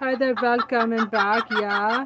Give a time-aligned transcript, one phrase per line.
[0.00, 2.04] Hi there, välkommen back, yeah,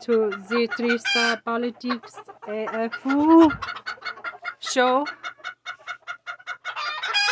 [0.00, 2.16] To the Trista Politics
[2.48, 3.50] AFU
[4.58, 5.06] show.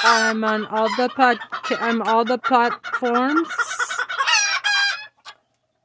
[0.04, 1.38] I'm on all the pod,
[1.70, 3.48] I'm all the platforms.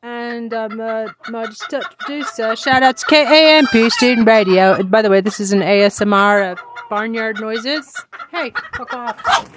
[0.04, 2.58] And I'm a modest producer.
[2.58, 4.74] Shout out to KAMP Student Radio.
[4.74, 6.60] And by the way, this is an ASMR of
[6.90, 7.94] barnyard noises.
[8.32, 9.50] Hey, fuck off.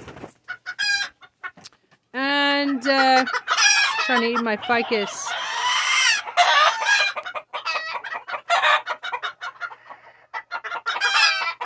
[2.13, 3.25] And uh,
[4.09, 5.31] trying to eat my ficus.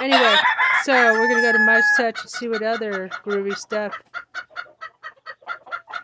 [0.02, 0.35] Anyway,
[0.84, 3.98] so we're gonna go to Midas Touch and see what other groovy stuff.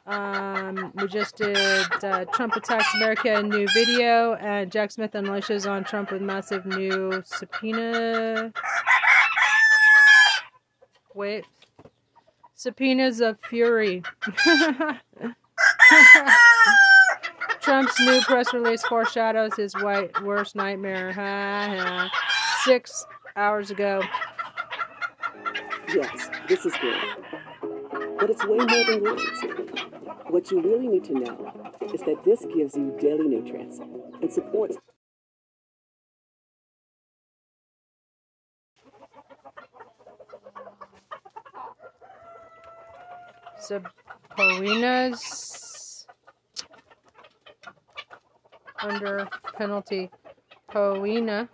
[0.05, 5.83] Um, we just did uh, Trump attacks America new video, and Jack Smith unleashes on
[5.83, 8.53] Trump with massive new subpoena.
[11.13, 11.43] Wait,
[12.55, 14.03] subpoenas of fury.
[17.61, 22.09] Trump's new press release foreshadows his white worst nightmare.
[22.63, 24.01] Six hours ago.
[25.93, 26.97] Yes, this is good.
[28.19, 29.23] But it's way more than words.
[30.27, 34.77] What you really need to know is that this gives you daily nutrients and supports
[43.59, 45.68] subpoenas
[48.81, 49.27] under
[49.57, 50.09] penalty.
[50.71, 51.49] Poena.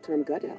[0.00, 0.58] Long-term gut health.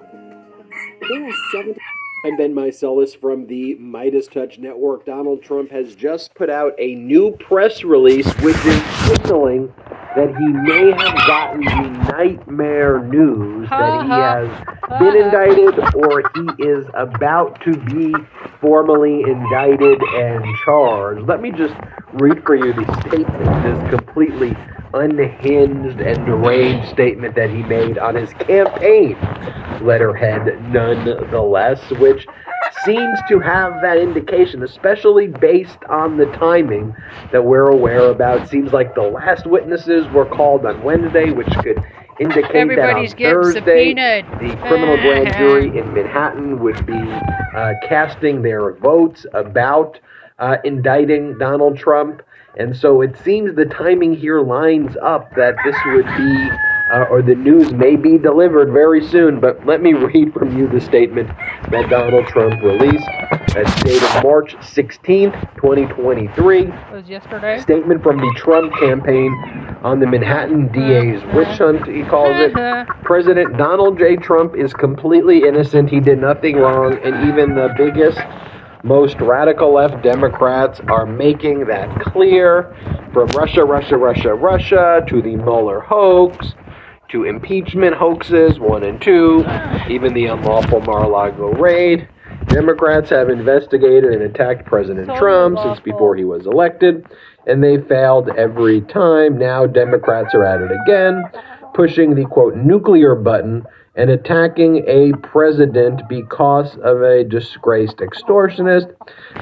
[1.09, 1.79] There are 70
[2.23, 5.05] I'm Ben Meiselas from the Midas Touch Network.
[5.07, 9.73] Donald Trump has just put out a new press release which is signaling
[10.15, 16.63] that he may have gotten the nightmare news that he has been indicted or he
[16.63, 18.13] is about to be
[18.59, 21.27] formally indicted and charged.
[21.27, 21.73] Let me just
[22.13, 24.55] read for you the statement, this completely
[24.93, 29.15] unhinged and deranged statement that he made on his campaign
[29.81, 32.25] letterhead, nonetheless, which
[32.85, 36.95] seems to have that indication, especially based on the timing
[37.31, 38.47] that we're aware about.
[38.47, 41.83] Seems like the last witnesses were called on Wednesday, which could
[42.19, 44.25] indicate Everybody's that on Thursday subpoenaed.
[44.39, 49.99] the criminal grand jury in Manhattan would be uh, casting their votes about
[50.39, 52.21] uh, indicting Donald Trump.
[52.57, 56.49] And so it seems the timing here lines up that this would be,
[56.93, 59.39] uh, or the news may be delivered very soon.
[59.39, 61.29] But let me read from you the statement
[61.69, 63.05] that Donald Trump released.
[63.53, 67.59] That's dated March 16th, 2023 It was yesterday.
[67.59, 69.33] statement from the Trump campaign
[69.83, 72.53] on the Manhattan DA's witch hunt, he calls it.
[73.03, 74.15] President Donald J.
[74.15, 75.89] Trump is completely innocent.
[75.89, 78.19] He did nothing wrong, and even the biggest,
[78.83, 82.75] most radical left Democrats are making that clear.
[83.13, 86.53] From Russia, Russia, Russia, Russia to the Mueller hoax
[87.09, 89.45] to impeachment hoaxes, one and two,
[89.89, 92.07] even the unlawful Mar a Lago raid.
[92.47, 97.05] Democrats have investigated and attacked President So Trump since before he was elected,
[97.45, 99.37] and they failed every time.
[99.37, 101.23] Now Democrats are at it again,
[101.73, 103.65] pushing the quote nuclear button
[103.95, 108.93] and attacking a president because of a disgraced extortionist.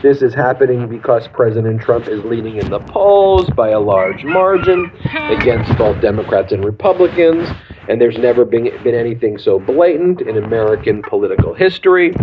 [0.01, 4.91] This is happening because President Trump is leading in the polls by a large margin
[5.29, 7.47] against both Democrats and Republicans.
[7.87, 12.13] And there's never been, been anything so blatant in American political history.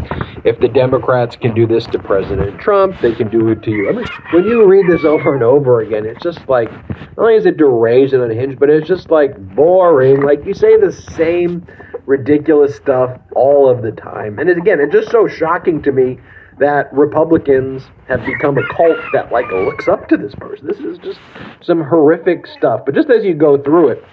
[0.44, 3.88] If the Democrats can do this to President Trump, they can do it to you.
[3.88, 7.34] I mean, when you read this over and over again, it's just like, not only
[7.34, 10.22] is it deranged and unhinged, but it's just like boring.
[10.22, 11.66] Like you say the same
[12.06, 14.38] ridiculous stuff all of the time.
[14.38, 16.18] And it, again, it's just so shocking to me
[16.58, 20.66] that Republicans have become a cult that like looks up to this person.
[20.66, 21.20] This is just
[21.60, 22.82] some horrific stuff.
[22.86, 24.04] But just as you go through it,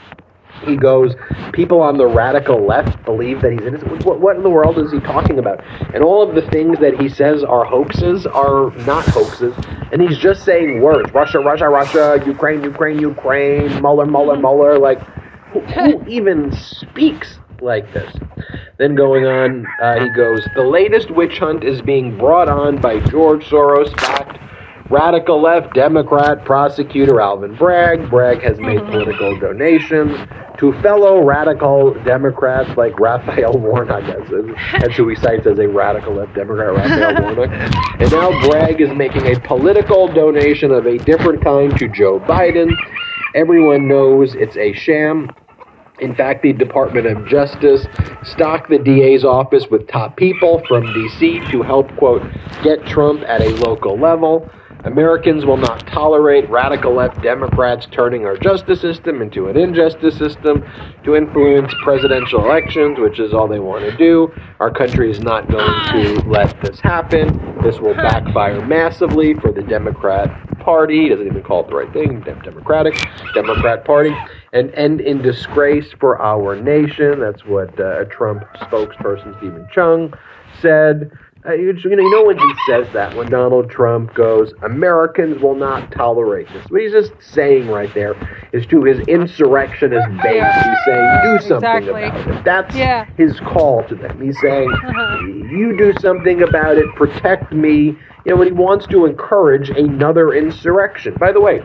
[0.66, 1.16] he goes,
[1.51, 4.06] people on the radical left believe that he's innocent.
[4.06, 5.63] What, what in the world is he talking about?
[5.94, 9.56] And all of the things that he says are hoaxes are not hoaxes.
[9.92, 14.42] And he's just saying words Russia, Russia, Russia, Ukraine, Ukraine, Ukraine, Mueller, Mueller, mm-hmm.
[14.42, 14.80] Mueller.
[14.80, 15.01] Like,
[15.51, 18.15] who, who even speaks like this?
[18.77, 23.00] Then going on, uh, he goes, the latest witch hunt is being brought on by
[23.00, 24.39] George Soros backed
[24.89, 28.10] radical left Democrat prosecutor Alvin Bragg.
[28.10, 30.15] Bragg has made political donations
[30.57, 36.36] to fellow radical Democrats like Raphael Warnock, that's who he cites as a radical left
[36.36, 37.50] Democrat, Raphael Warnock.
[38.00, 42.71] And now Bragg is making a political donation of a different kind to Joe Biden.
[43.33, 45.31] Everyone knows it's a sham.
[46.04, 47.88] In fact, the Department of Justice
[48.24, 51.40] stocked the DA's office with top people from D.C.
[51.50, 52.22] to help, quote,
[52.62, 54.50] get Trump at a local level.
[54.84, 60.62] Americans will not tolerate radical left Democrats turning our justice system into an injustice system
[61.06, 64.30] to influence presidential elections, which is all they want to do.
[64.60, 65.64] Our country is not going
[65.94, 67.62] to let this happen.
[67.64, 71.04] This will backfire massively for the Democrat Party.
[71.04, 72.96] He doesn't even call it the right thing, Democratic,
[73.34, 74.14] Democrat Party,
[74.54, 77.20] and end in disgrace for our nation.
[77.20, 80.18] That's what uh, a Trump spokesperson, Steven Cheung,
[80.62, 81.12] said.
[81.46, 85.42] Uh, you, you, know, you know when he says that, when Donald Trump goes, Americans
[85.42, 86.66] will not tolerate this.
[86.70, 88.16] What he's just saying right there
[88.54, 92.04] is to his insurrectionist base, he's saying, do something Exactly.
[92.06, 92.44] about it.
[92.46, 93.04] That's Yeah.
[93.18, 94.22] his call to them.
[94.22, 95.18] He's saying, Uh-huh.
[95.26, 97.88] you do something about it, protect me.
[97.88, 97.98] You
[98.28, 101.14] know, when he wants to encourage another insurrection.
[101.20, 101.62] By the way,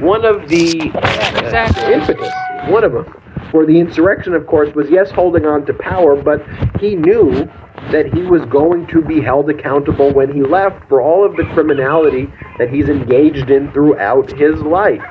[0.00, 1.92] one of the uh, exactly.
[1.92, 2.32] impetus,
[2.68, 3.06] one of them,
[3.50, 6.44] for the insurrection, of course, was yes, holding on to power, but
[6.80, 7.48] he knew
[7.92, 11.44] that he was going to be held accountable when he left for all of the
[11.54, 15.02] criminality that he's engaged in throughout his life.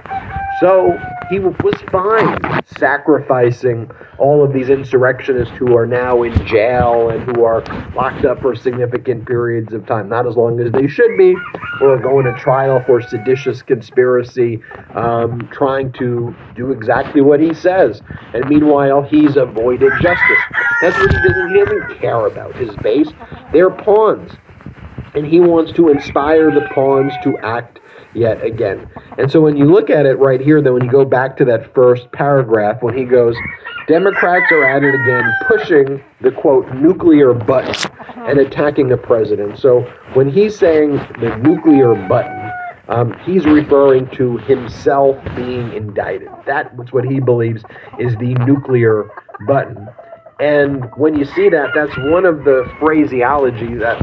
[0.64, 0.98] So
[1.30, 2.40] he was fine
[2.78, 7.62] sacrificing all of these insurrectionists who are now in jail and who are
[7.94, 11.36] locked up for significant periods of time, not as long as they should be,
[11.82, 14.62] or going to trial for seditious conspiracy,
[14.96, 18.02] um, trying to do exactly what he says.
[18.34, 20.44] And meanwhile, he's avoided justice.
[20.82, 21.50] That's what he doesn't.
[21.50, 23.10] He doesn't care about his base.
[23.52, 24.32] They're pawns
[25.14, 27.80] and he wants to inspire the pawns to act
[28.14, 28.90] yet again.
[29.18, 31.46] And so when you look at it right here, then when you go back to
[31.46, 33.36] that first paragraph, when he goes,
[33.88, 37.76] Democrats are at it again, pushing the quote nuclear button
[38.16, 39.60] and attacking the president.
[39.60, 39.82] So
[40.14, 42.52] when he's saying the nuclear button,
[42.90, 46.30] um, he's referring to himself being indicted.
[46.46, 47.64] That's what he believes
[48.00, 49.10] is the nuclear
[49.48, 49.88] button.
[50.40, 54.00] And when you see that, that's one of the phraseology that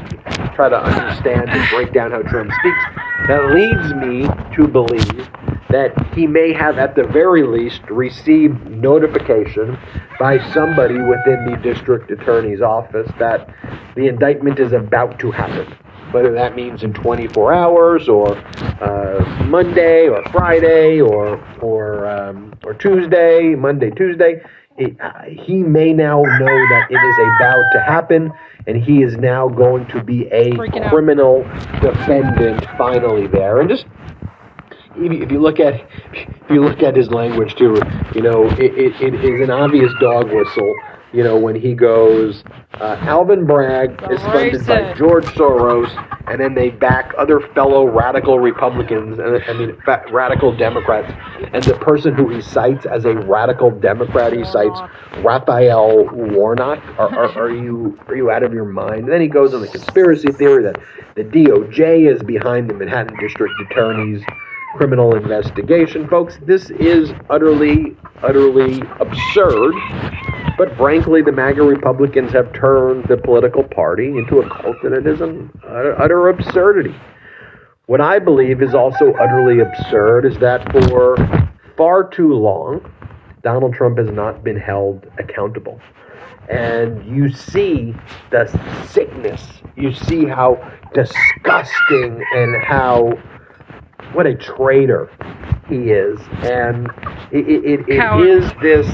[0.55, 2.85] try to understand and break down how Trump speaks.
[3.29, 5.29] That leads me to believe
[5.71, 9.79] that he may have, at the very least, received notification
[10.19, 13.49] by somebody within the district attorney's office that
[13.95, 15.73] the indictment is about to happen.
[16.13, 22.75] Whether that means in 24 hours, or uh, Monday, or Friday, or or um, or
[22.75, 24.43] Tuesday, Monday, Tuesday
[24.81, 28.33] it, uh, he may now know that it is about to happen,
[28.67, 30.91] and he is now going to be a Freaking out.
[30.91, 31.43] criminal
[31.81, 33.61] defendant finally there.
[33.61, 33.87] And just
[34.97, 35.75] if you, if you look at
[36.13, 37.81] if you look at his language too,
[38.15, 40.75] you know it, it, it is an obvious dog whistle.
[41.13, 45.91] You know when he goes, uh, Alvin Bragg is funded by George Soros,
[46.29, 51.13] and then they back other fellow radical Republicans, and I mean fa- radical Democrats,
[51.53, 54.79] and the person who he cites as a radical Democrat, he cites
[55.19, 56.79] Raphael Warnock.
[56.97, 59.01] Are, are, are you are you out of your mind?
[59.01, 60.79] And then he goes on the conspiracy theory that
[61.17, 64.23] the DOJ is behind the Manhattan District Attorney's
[64.75, 66.09] criminal investigation.
[66.09, 69.75] Folks, this is utterly, utterly absurd.
[70.57, 75.07] But frankly, the MAGA Republicans have turned the political party into a cult, and it
[75.07, 76.95] is an utter, absurdity.
[77.87, 81.17] What I believe is also utterly absurd is that for
[81.77, 82.93] far too long,
[83.43, 85.81] Donald Trump has not been held accountable.
[86.49, 87.95] And you see
[88.31, 88.47] the
[88.89, 90.57] sickness, you see how
[90.93, 93.13] disgusting and how
[94.13, 95.11] what a traitor
[95.69, 96.21] he is.
[96.43, 96.89] And
[97.33, 98.87] it, it, it, it is this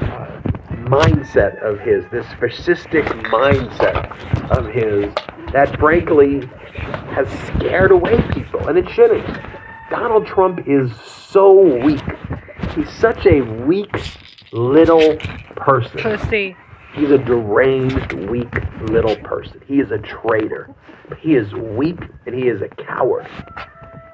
[0.00, 0.40] uh,
[0.84, 4.10] mindset of his, this fascistic mindset
[4.50, 5.12] of his,
[5.52, 6.46] that frankly
[7.14, 9.26] has scared away people, and it shouldn't.
[9.90, 11.52] Donald Trump is so
[11.84, 12.02] weak.
[12.74, 13.94] He's such a weak
[14.52, 15.16] little
[15.56, 15.98] person.
[15.98, 16.56] Pussy.
[16.94, 19.60] He's a deranged, weak little person.
[19.66, 20.74] He is a traitor.
[21.18, 23.26] He is weak and he is a coward.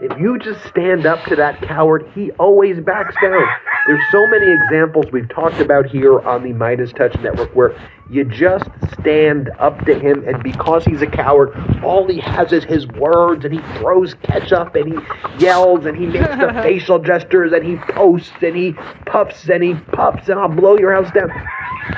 [0.01, 3.45] If you just stand up to that coward, he always backs down.
[3.89, 7.77] There's so many examples we've talked about here on the Midas Touch Network where
[8.09, 8.67] you just
[9.01, 11.51] stand up to him, and because he's a coward,
[11.83, 16.07] all he has is his words, and he throws ketchup, and he yells, and he
[16.07, 18.75] makes the facial gestures, and he posts, and he
[19.05, 21.31] puffs, and he puffs, and I'll blow your house down.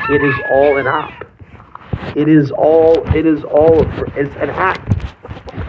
[0.08, 1.26] It is all an op.
[2.16, 3.06] It is all.
[3.14, 3.82] It is all.
[4.16, 4.96] It's an act.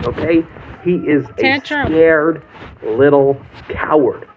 [0.07, 0.45] Okay.
[0.83, 2.43] He is a scared
[2.83, 4.27] little coward.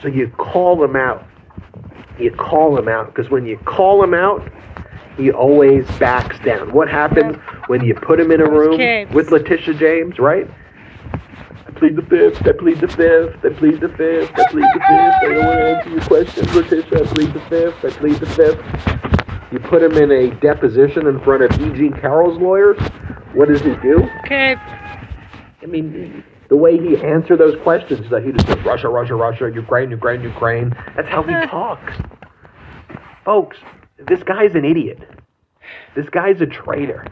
[0.00, 1.26] So you call him out.
[2.18, 4.48] you call him out because when you call him out,
[5.16, 6.72] he always backs down.
[6.72, 7.36] What happens
[7.66, 8.78] when you put him in a room
[9.12, 10.48] with Letitia James, right?
[11.66, 12.46] I plead the fifth.
[12.46, 13.44] I plead the fifth.
[13.44, 14.30] I plead the fifth.
[14.34, 15.16] I plead the fifth.
[15.22, 17.02] I don't want to answer your questions, Letitia.
[17.02, 17.84] I plead the fifth.
[17.84, 19.52] I plead the fifth.
[19.52, 21.90] You put him in a deposition in front of E.G.
[22.00, 22.78] Carroll's lawyers.
[23.34, 23.98] What does he do?
[24.24, 24.56] Okay.
[25.62, 29.50] I mean, the way he answered those questions, that he just says Russia, Russia, Russia,
[29.54, 30.74] Ukraine, Ukraine, Ukraine.
[30.96, 31.94] That's how he talks.
[33.24, 33.58] Folks,
[34.08, 34.98] this guy's an idiot.
[35.94, 37.06] This guy's a traitor.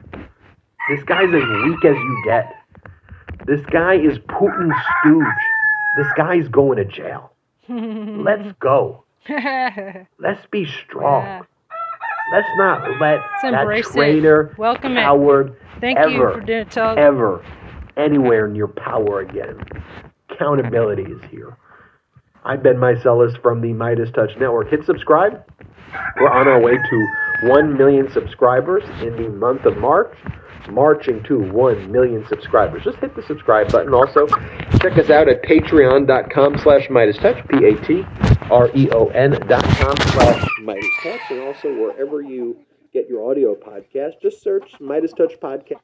[0.88, 2.52] This guy's as weak as you get.
[3.46, 5.24] This guy is Putin's stooge.
[5.96, 7.32] This guy's going to jail.
[7.68, 9.04] Let's go.
[9.28, 11.24] Let's be strong.
[11.24, 11.42] Yeah.
[12.32, 13.92] Let's not let Let's that embrace it.
[13.92, 15.00] traitor, Welcome it.
[15.00, 17.44] coward, Thank ever, you for doing tell ever
[18.00, 19.60] anywhere near power again.
[20.30, 21.56] Accountability is here.
[22.44, 24.70] I've Ben Meiselas from the Midas Touch Network.
[24.70, 25.44] Hit subscribe.
[26.18, 27.06] We're on our way to
[27.48, 30.16] 1 million subscribers in the month of March.
[30.70, 32.84] Marching to 1 million subscribers.
[32.84, 33.92] Just hit the subscribe button.
[33.92, 34.26] Also,
[34.78, 41.20] check us out at patreon.com slash Midas Touch, P-A-T-R-E-O-N dot com slash Midas Touch.
[41.30, 42.56] And also, wherever you
[42.92, 45.80] get your audio podcast, just search Midas Touch Podcast.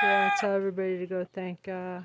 [0.00, 2.02] So I tell everybody to go thank uh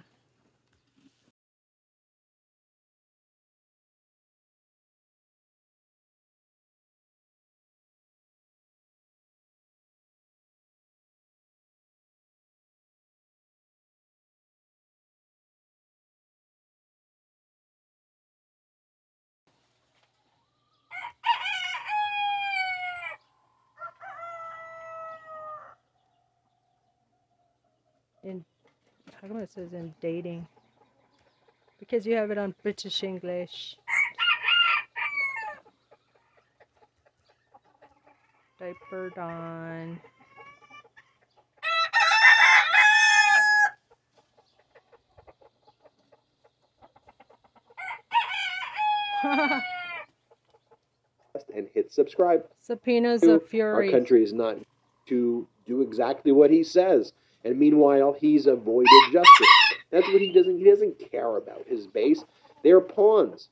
[28.24, 28.44] in
[29.22, 30.48] how come it says in dating?
[31.80, 33.76] Because you have it on British English.
[38.60, 40.00] Diapered on.
[51.56, 52.46] and hit subscribe.
[52.60, 53.88] Subpoenas of Fury.
[53.88, 54.58] Our country is not
[55.08, 57.14] to do exactly what he says,
[57.44, 59.48] and meanwhile he's avoided justice.
[59.92, 60.58] That's what he doesn't.
[60.58, 62.24] He doesn't care about his base.
[62.64, 63.50] They're pawns,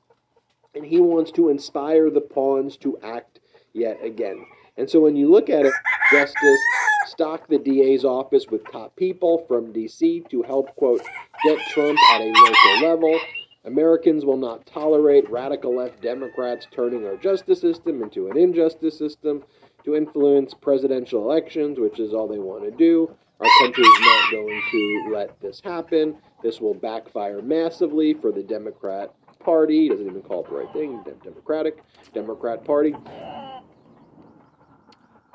[0.74, 3.40] and he wants to inspire the pawns to act
[3.72, 4.44] yet again.
[4.76, 5.72] And so when you look at it,
[6.10, 6.60] justice
[7.06, 10.24] stock the DA's office with top people from D.C.
[10.30, 11.02] to help quote
[11.44, 13.20] get Trump at a local level.
[13.64, 19.44] Americans will not tolerate radical left Democrats turning our justice system into an injustice system
[19.84, 23.14] to influence presidential elections, which is all they want to do.
[23.42, 26.16] Our country is not going to let this happen.
[26.44, 29.82] This will backfire massively for the Democrat Party.
[29.82, 31.02] He doesn't even call it the right thing.
[31.04, 31.82] Dem- Democratic
[32.14, 32.94] Democrat Party.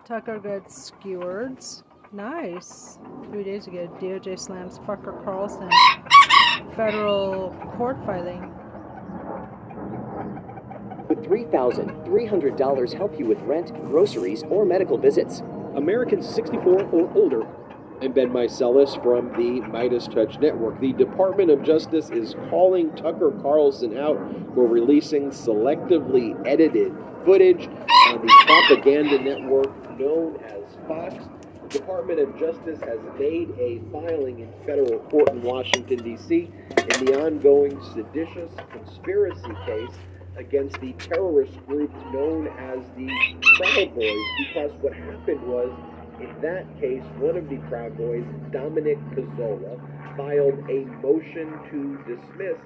[0.06, 1.58] Tucker gets skewered.
[2.14, 2.98] Nice.
[3.26, 5.70] Three days ago, DOJ slams Fucker Carlson.
[6.78, 8.54] Federal court filing.
[11.10, 15.42] Would $3,300 help you with rent, groceries, or medical visits?
[15.76, 17.46] Americans 64 or older.
[18.00, 20.80] I'm Ben Meiselas from the Midas Touch Network.
[20.80, 24.18] The Department of Justice is calling Tucker Carlson out
[24.54, 26.94] for releasing selectively edited
[27.26, 31.16] footage on the propaganda network known as Fox.
[31.64, 37.06] The Department of Justice has made a filing in federal court in Washington, D.C., in
[37.06, 39.98] the ongoing seditious conspiracy case
[40.38, 43.10] against the terrorist group known as the
[43.56, 45.72] Proud Boys because what happened was,
[46.20, 49.80] in that case, one of the Proud Boys, Dominic Pezzola,
[50.18, 52.58] filed a motion to dismiss,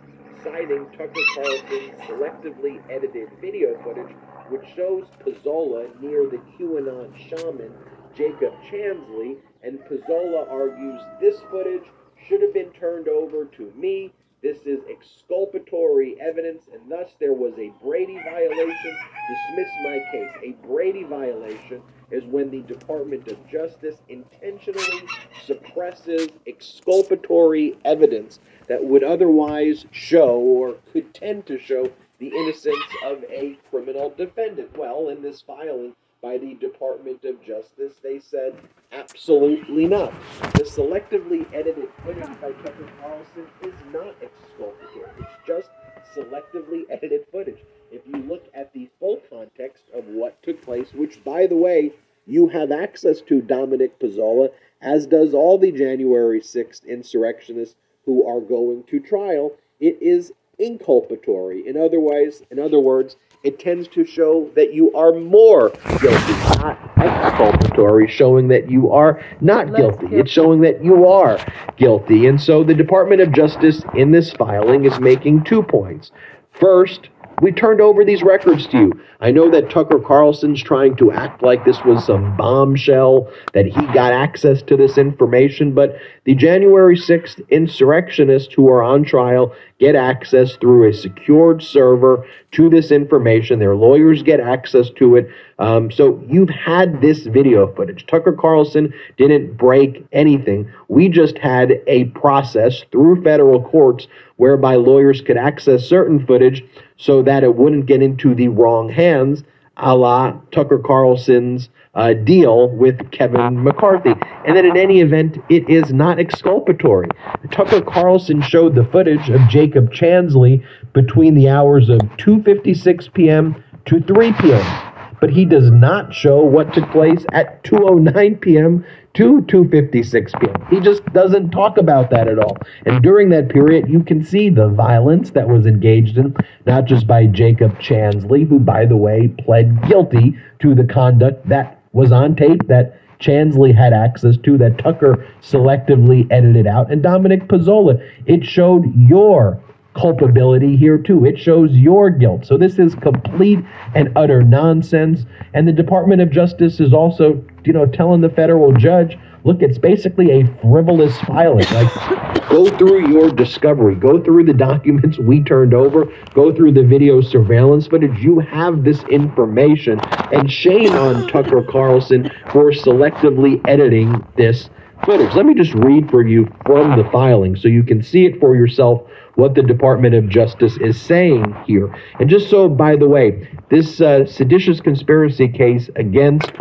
[0.43, 4.15] citing Tucker Carlson's selectively edited video footage,
[4.49, 7.73] which shows Pezzola near the QAnon shaman
[8.15, 11.85] Jacob Chansley, and Pezzola argues this footage
[12.27, 14.13] should have been turned over to me.
[14.41, 18.97] This is exculpatory evidence, and thus there was a Brady violation.
[19.29, 20.31] Dismiss my case.
[20.43, 21.81] A Brady violation
[22.11, 25.07] is when the Department of Justice intentionally
[25.45, 31.89] suppresses exculpatory evidence that would otherwise show or could tend to show
[32.19, 34.77] the innocence of a criminal defendant.
[34.77, 38.55] Well, in this filing by the Department of Justice, they said
[38.91, 40.13] absolutely not.
[40.53, 45.09] The selectively edited footage by Tucker Carlson is not exculpatory.
[45.19, 45.69] It's just
[46.15, 47.57] selectively edited footage.
[47.91, 51.91] If you look at the full context of what took place, which, by the way,
[52.25, 54.49] you have access to Dominic Pezzola,
[54.81, 61.65] as does all the January 6th insurrectionists who are going to trial, it is inculpatory.
[61.65, 66.33] In other ways, in other words, it tends to show that you are more guilty,
[66.61, 70.07] not exculpatory, showing that you are not guilty.
[70.07, 70.15] guilty.
[70.15, 71.43] It's showing that you are
[71.75, 72.27] guilty.
[72.27, 76.11] And so the Department of Justice in this filing is making two points.
[76.53, 77.09] First,
[77.41, 79.01] we turned over these records to you.
[79.19, 83.81] I know that Tucker Carlson's trying to act like this was some bombshell, that he
[83.93, 89.95] got access to this information, but the January 6th insurrectionists who are on trial get
[89.95, 93.57] access through a secured server to this information.
[93.57, 95.27] Their lawyers get access to it.
[95.57, 98.05] Um, so you've had this video footage.
[98.05, 100.71] Tucker Carlson didn't break anything.
[100.87, 104.07] We just had a process through federal courts
[104.37, 106.63] whereby lawyers could access certain footage
[107.01, 109.43] so that it wouldn't get into the wrong hands,
[109.77, 114.13] a la Tucker Carlson's uh, deal with Kevin McCarthy.
[114.45, 117.09] And then in any event, it is not exculpatory.
[117.51, 123.63] Tucker Carlson showed the footage of Jacob Chansley between the hours of 2:56 p.m.
[123.85, 124.91] to 3 p.m
[125.21, 128.83] but he does not show what took place at 2:09 p.m.
[129.13, 130.67] to 2:56 p.m.
[130.69, 132.57] He just doesn't talk about that at all.
[132.85, 137.07] And during that period, you can see the violence that was engaged in, not just
[137.07, 142.35] by Jacob Chansley, who, by the way, pled guilty to the conduct that was on
[142.35, 148.01] tape that Chansley had access to, that Tucker selectively edited out, and Dominic Pezzola.
[148.25, 149.61] It showed your
[149.93, 151.25] culpability here too.
[151.25, 152.45] It shows your guilt.
[152.45, 153.59] So this is complete
[153.95, 155.25] and utter nonsense.
[155.53, 159.77] And the Department of Justice is also, you know, telling the federal judge, look, it's
[159.77, 161.65] basically a frivolous filing.
[161.71, 166.83] Like, go through your discovery, go through the documents we turned over, go through the
[166.83, 168.19] video surveillance footage.
[168.19, 169.99] You have this information,
[170.31, 174.69] and shame on Tucker Carlson for selectively editing this
[175.05, 175.33] footage.
[175.35, 178.55] Let me just read for you from the filing so you can see it for
[178.55, 181.93] yourself what the Department of Justice is saying here.
[182.19, 186.51] And just so, by the way, this uh, seditious conspiracy case against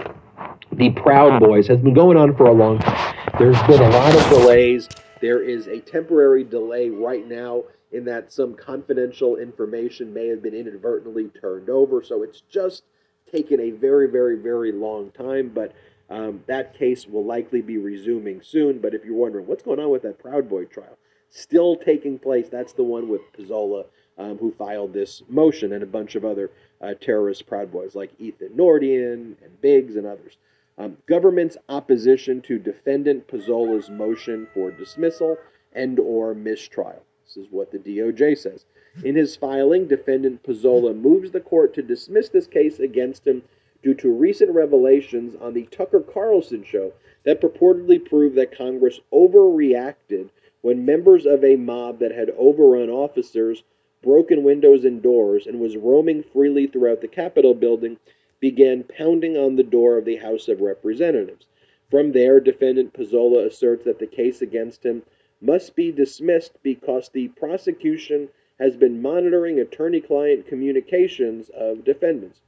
[0.73, 3.14] the Proud Boys has been going on for a long time.
[3.38, 4.88] There's been a lot of delays.
[5.21, 10.54] There is a temporary delay right now in that some confidential information may have been
[10.54, 12.02] inadvertently turned over.
[12.02, 12.84] So it's just
[13.30, 15.50] taken a very, very, very long time.
[15.52, 15.75] But
[16.10, 18.78] um, that case will likely be resuming soon.
[18.78, 20.99] But if you're wondering what's going on with that Proud Boy trial,
[21.30, 22.49] still taking place.
[22.49, 23.86] That's the one with Pezzola,
[24.18, 28.10] um, who filed this motion, and a bunch of other uh, terrorist Proud Boys like
[28.18, 30.36] Ethan Nordean and Biggs and others.
[30.78, 35.36] Um, government's opposition to defendant Pezzola's motion for dismissal
[35.75, 37.02] and or mistrial.
[37.25, 38.64] This is what the DOJ says.
[39.04, 43.42] In his filing, defendant Pezzola moves the court to dismiss this case against him
[43.82, 46.93] due to recent revelations on the Tucker Carlson show
[47.25, 50.28] that purportedly prove that Congress overreacted
[50.62, 53.62] when members of a mob that had overrun officers,
[54.02, 57.97] broken windows and doors, and was roaming freely throughout the Capitol building
[58.40, 61.47] began pounding on the door of the House of Representatives.
[61.90, 65.02] From there, defendant Pezzola asserts that the case against him
[65.40, 72.40] must be dismissed because the prosecution has been monitoring attorney client communications of defendants.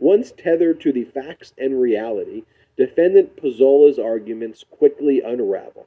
[0.00, 2.42] Once tethered to the facts and reality,
[2.76, 5.86] defendant Pezzola's arguments quickly unravel.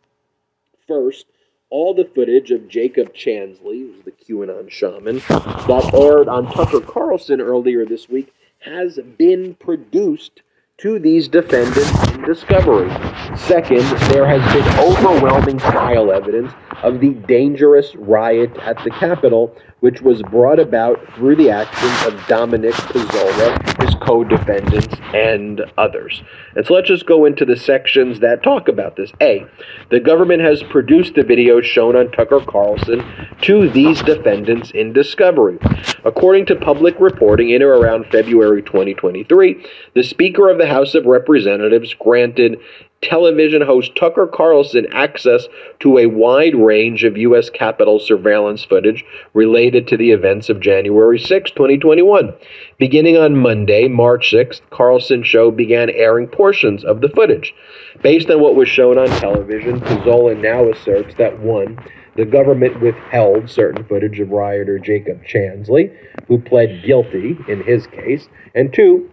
[0.88, 1.26] First,
[1.72, 7.42] all the footage of Jacob Chansley, who's the QAnon shaman, that aired on Tucker Carlson
[7.42, 10.44] earlier this week has been produced
[10.78, 12.90] to these defendants in discovery.
[13.36, 16.52] Second, there has been overwhelming trial evidence
[16.84, 22.28] of the dangerous riot at the Capitol, which was brought about through the actions of
[22.28, 26.22] Dominic Pezzola, co-defendants, and others.
[26.56, 29.12] And so let's just go into the sections that talk about this.
[29.22, 29.46] A,
[29.90, 33.04] the government has produced the video shown on Tucker Carlson
[33.42, 35.58] to these defendants in discovery.
[36.04, 41.06] According to public reporting in or around February 2023, the Speaker of the House of
[41.06, 42.60] Representatives granted
[43.04, 45.48] television host Tucker Carlson access
[45.82, 47.50] to a wide range of U.S.
[47.50, 52.34] Capitol surveillance footage related to the events of January 6, 2021.
[52.80, 57.54] Beginning on Monday, March 6th, Carlson show began airing portions of the footage.
[58.02, 61.78] Based on what was shown on television, Pezzola now asserts that one,
[62.16, 65.96] the government withheld certain footage of rioter Jacob Chansley,
[66.28, 69.12] who pled guilty in his case, and two,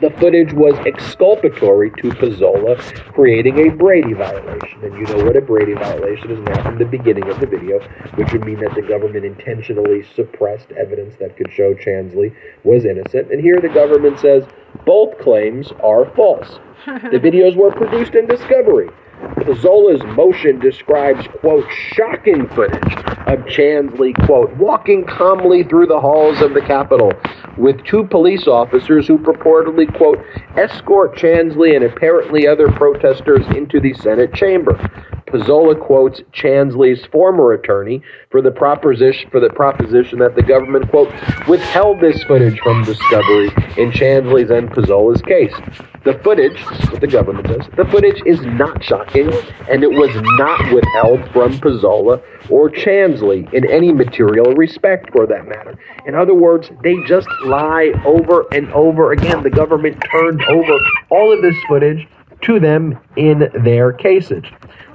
[0.00, 2.80] the footage was exculpatory to Pezzola,
[3.12, 4.82] creating a Brady violation.
[4.82, 7.80] And you know what a Brady violation is now from the beginning of the video,
[8.14, 12.34] which would mean that the government intentionally suppressed evidence that could show Chansley
[12.64, 13.30] was innocent.
[13.30, 14.44] And here the government says
[14.86, 16.58] both claims are false.
[16.86, 18.88] The videos were produced in discovery.
[19.36, 22.94] Pezzola's motion describes, quote, shocking footage
[23.26, 27.12] of Chansley, quote, walking calmly through the halls of the Capitol
[27.60, 30.18] with two police officers who purportedly, quote,
[30.56, 34.74] escort Chansley and apparently other protesters into the Senate chamber.
[35.26, 41.12] Pezzola quotes Chansley's former attorney for the proposition for the proposition that the government quote
[41.46, 45.54] withheld this footage from discovery in Chansley's and Pezzola's case.
[46.04, 46.58] The footage,
[46.90, 49.30] what the government does, the footage is not shocking,
[49.70, 55.46] and it was not withheld from Pezzola or Chansley in any material respect, for that
[55.46, 55.78] matter.
[56.06, 59.42] In other words, they just lie over and over again.
[59.42, 60.78] The government turned over
[61.10, 62.08] all of this footage
[62.42, 64.44] to them in their cases.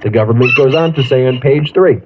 [0.02, 2.00] The government goes on to say on page three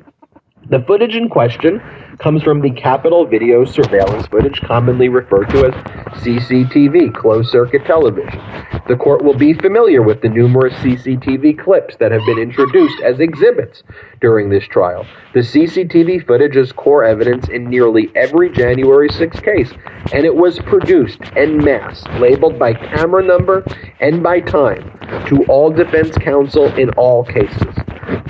[0.69, 1.83] the footage in question
[2.21, 5.75] comes from the Capitol video surveillance footage, commonly referred to as
[6.23, 8.41] CCTV, closed circuit television.
[8.89, 13.21] The court will be familiar with the numerous CCTV clips that have been introduced as
[13.21, 13.83] exhibits
[14.21, 15.07] during this trial.
[15.33, 19.73] The CCTV footage is core evidence in nearly every January 6 case,
[20.13, 23.65] and it was produced en masse, labeled by camera number
[24.01, 24.91] and by time,
[25.27, 27.75] to all defense counsel in all cases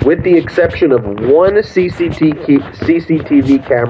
[0.05, 2.57] with the exception of one CCTV
[3.67, 3.80] camera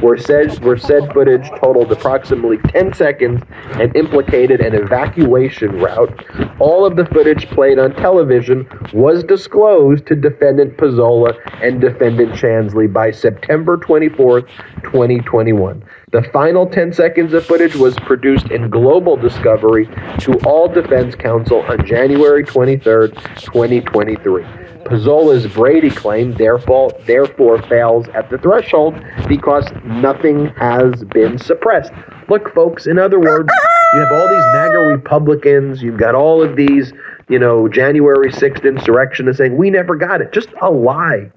[0.00, 6.24] where said, where said footage totaled approximately 10 seconds and implicated an evacuation route,
[6.60, 12.92] all of the footage played on television was disclosed to defendant Pezzola and defendant Chansley
[12.92, 14.48] by September 24th,
[14.82, 15.84] 2021.
[16.12, 19.86] The final 10 seconds of footage was produced in global discovery
[20.20, 24.65] to all defense counsel on January 23rd, 2023.
[24.86, 28.94] Pezzola's Brady claim therefore, therefore fails at the threshold
[29.28, 31.92] because nothing has been suppressed.
[32.28, 33.48] Look, folks, in other words,
[33.94, 36.92] you have all these MAGA Republicans, you've got all of these,
[37.28, 40.32] you know, January 6th insurrectionists saying, we never got it.
[40.32, 41.30] Just a lie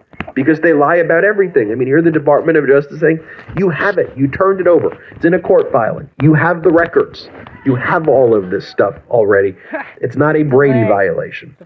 [0.43, 1.71] because they lie about everything.
[1.71, 3.19] I mean, you're the Department of Justice saying,
[3.57, 4.97] you have it, you turned it over.
[5.11, 6.09] It's in a court filing.
[6.21, 7.29] You have the records.
[7.65, 9.55] You have all of this stuff already.
[10.01, 11.57] It's not a Brady violation.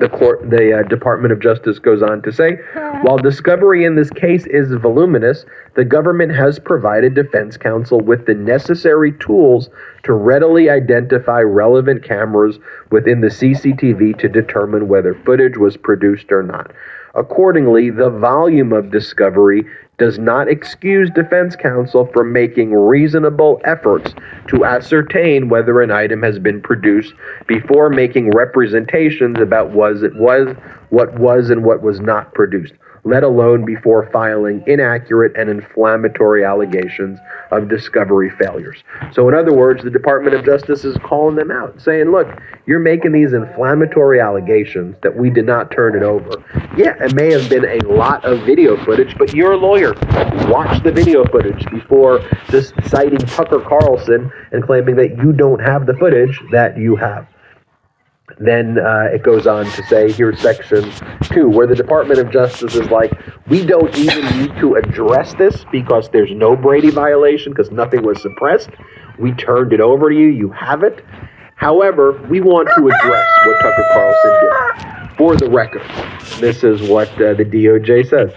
[0.00, 2.52] The court, the uh, Department of Justice goes on to say,
[3.02, 5.44] while discovery in this case is voluminous,
[5.74, 9.68] the government has provided defense counsel with the necessary tools
[10.04, 12.58] to readily identify relevant cameras
[12.90, 16.72] within the CCTV to determine whether footage was produced or not.
[17.14, 19.64] Accordingly, the volume of discovery
[19.98, 24.14] does not excuse defense counsel from making reasonable efforts
[24.46, 27.14] to ascertain whether an item has been produced
[27.46, 30.54] before making representations about was it was
[30.90, 37.18] what was and what was not produced let alone before filing inaccurate and inflammatory allegations
[37.50, 38.82] of discovery failures.
[39.12, 42.28] So, in other words, the Department of Justice is calling them out, saying, look,
[42.66, 46.44] you're making these inflammatory allegations that we did not turn it over.
[46.76, 49.94] Yeah, it may have been a lot of video footage, but you're a lawyer.
[50.48, 55.86] Watch the video footage before just citing Tucker Carlson and claiming that you don't have
[55.86, 57.26] the footage that you have.
[58.36, 62.74] Then uh, it goes on to say, here's section two, where the Department of Justice
[62.74, 63.12] is like,
[63.48, 68.20] we don't even need to address this because there's no Brady violation because nothing was
[68.20, 68.70] suppressed.
[69.18, 70.28] We turned it over to you.
[70.28, 71.04] You have it.
[71.56, 75.16] However, we want to address what Tucker Carlson did.
[75.16, 75.82] For the record,
[76.40, 78.32] this is what uh, the DOJ says.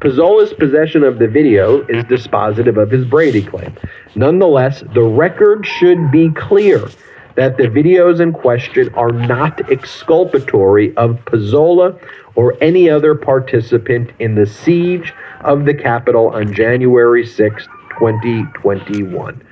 [0.00, 3.74] Pezzola's possession of the video is dispositive of his Brady claim.
[4.14, 6.90] Nonetheless, the record should be clear
[7.36, 11.98] that the videos in question are not exculpatory of Pezzola
[12.34, 19.42] or any other participant in the siege of the Capitol on January 6, 2021.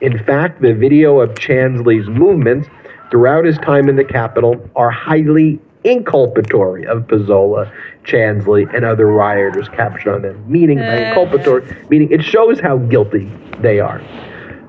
[0.00, 2.68] In fact, the video of Chansley's movements
[3.10, 7.72] throughout his time in the Capitol are highly inculpatory of Pezzola,
[8.04, 10.50] Chansley, and other rioters captured on them.
[10.50, 11.14] Meaning by uh.
[11.14, 14.00] inculpatory, meaning it shows how guilty they are.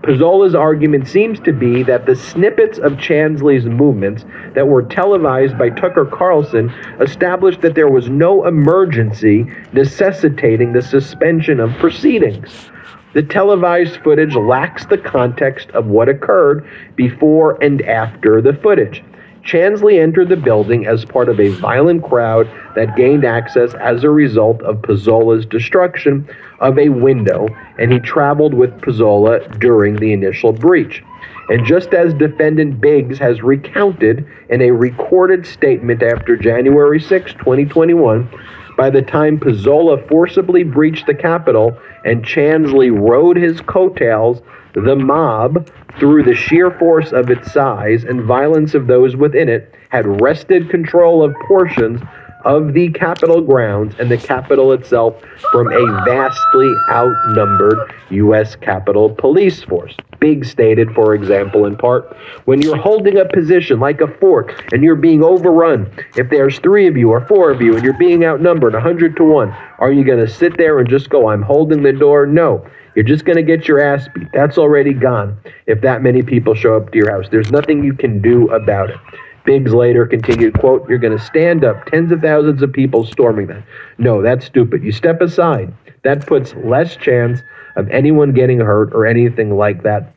[0.03, 5.69] Pezzola's argument seems to be that the snippets of Chansley's movements that were televised by
[5.69, 12.71] Tucker Carlson established that there was no emergency necessitating the suspension of proceedings.
[13.13, 19.03] The televised footage lacks the context of what occurred before and after the footage.
[19.43, 24.09] Chansley entered the building as part of a violent crowd that gained access as a
[24.09, 26.27] result of Pezzola's destruction
[26.59, 27.47] of a window,
[27.79, 31.03] and he traveled with Pezzola during the initial breach.
[31.49, 38.29] And just as defendant Biggs has recounted in a recorded statement after January 6, 2021,
[38.77, 44.41] by the time Pezzola forcibly breached the Capitol and Chansley rode his coattails,
[44.73, 49.73] the mob, through the sheer force of its size and violence of those within it,
[49.89, 52.01] had wrested control of portions
[52.45, 58.55] of the Capitol grounds and the Capitol itself from a vastly outnumbered U.S.
[58.55, 59.95] Capitol police force.
[60.19, 64.83] Big stated, for example, in part, when you're holding a position like a fort and
[64.83, 68.23] you're being overrun, if there's three of you or four of you and you're being
[68.23, 69.49] outnumbered 100 to 1,
[69.79, 72.25] are you going to sit there and just go, I'm holding the door?
[72.25, 72.65] No.
[72.95, 74.27] You're just going to get your ass beat.
[74.33, 77.27] That's already gone if that many people show up to your house.
[77.31, 78.97] There's nothing you can do about it.
[79.45, 83.47] Biggs later continued, quote, You're going to stand up, tens of thousands of people storming
[83.47, 83.63] that.
[83.97, 84.83] No, that's stupid.
[84.83, 85.73] You step aside.
[86.03, 87.39] That puts less chance
[87.75, 90.15] of anyone getting hurt or anything like that,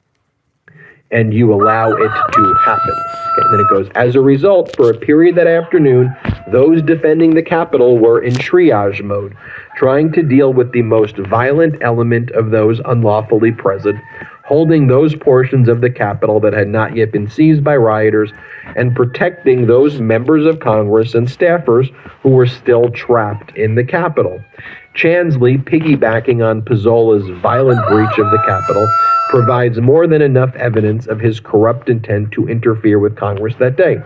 [1.10, 2.94] and you allow it to happen.
[3.38, 6.14] Okay, then it goes, As a result, for a period that afternoon,
[6.50, 9.36] those defending the Capitol were in triage mode,
[9.76, 13.98] trying to deal with the most violent element of those unlawfully present
[14.44, 18.32] holding those portions of the Capitol that had not yet been seized by rioters,
[18.76, 24.42] and protecting those members of Congress and staffers who were still trapped in the Capitol.
[24.94, 28.88] Chansley, piggybacking on Pezzola's violent breach of the Capitol,
[29.28, 33.96] provides more than enough evidence of his corrupt intent to interfere with Congress that day.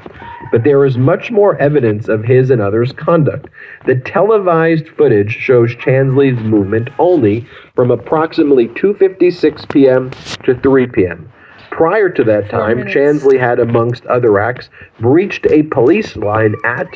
[0.51, 3.49] But there is much more evidence of his and others' conduct.
[3.85, 10.11] The televised footage shows Chansley's movement only from approximately 2:56 p.m.
[10.45, 11.31] to 3 p.m.
[11.71, 16.89] Prior to that time, Chansley had, amongst other acts, breached a police line at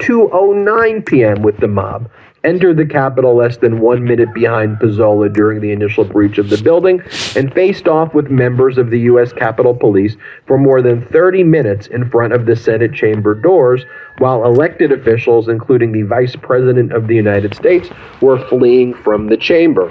[0.00, 1.42] 2:09 p.m.
[1.42, 2.10] with the mob,
[2.44, 6.62] entered the Capitol less than one minute behind Pezzola during the initial breach of the
[6.62, 7.02] building,
[7.34, 9.32] and faced off with members of the U.S.
[9.32, 13.84] Capitol Police for more than 30 minutes in front of the Senate chamber doors,
[14.18, 17.88] while elected officials, including the Vice President of the United States,
[18.20, 19.88] were fleeing from the chamber.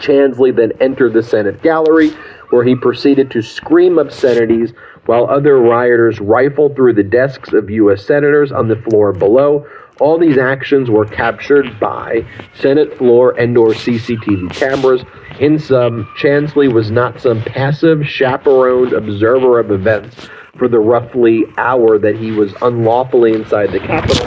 [0.00, 2.10] Chansley then entered the Senate gallery,
[2.50, 4.72] where he proceeded to scream obscenities
[5.06, 8.04] while other rioters rifled through the desks of U.S.
[8.04, 9.66] senators on the floor below,
[10.00, 15.02] all these actions were captured by Senate floor and or CCTV cameras.
[15.38, 21.98] In sum, Chansley was not some passive, chaperoned observer of events for the roughly hour
[21.98, 24.26] that he was unlawfully inside the Capitol.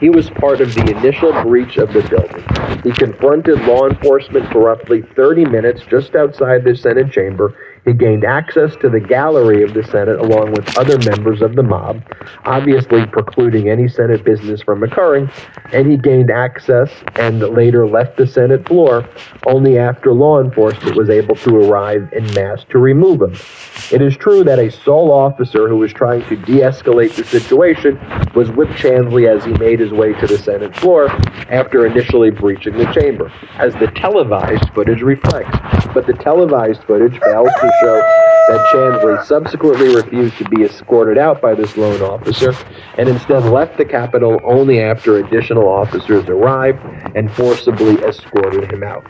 [0.00, 2.44] He was part of the initial breach of the building.
[2.84, 7.56] He confronted law enforcement for roughly 30 minutes just outside the Senate chamber
[7.88, 11.62] he gained access to the gallery of the Senate along with other members of the
[11.62, 12.02] mob,
[12.44, 15.30] obviously precluding any Senate business from occurring,
[15.72, 19.08] and he gained access and later left the Senate floor
[19.46, 23.34] only after law enforcement was able to arrive in mass to remove him.
[23.90, 27.98] It is true that a sole officer who was trying to de escalate the situation
[28.34, 31.08] was with Chansley as he made his way to the Senate floor
[31.48, 35.56] after initially breaching the chamber, as the televised footage reflects.
[35.94, 37.96] But the televised footage fails to show
[38.48, 42.54] that Chansley subsequently refused to be escorted out by this lone officer
[42.96, 46.78] and instead left the Capitol only after additional officers arrived
[47.14, 49.04] and forcibly escorted him out.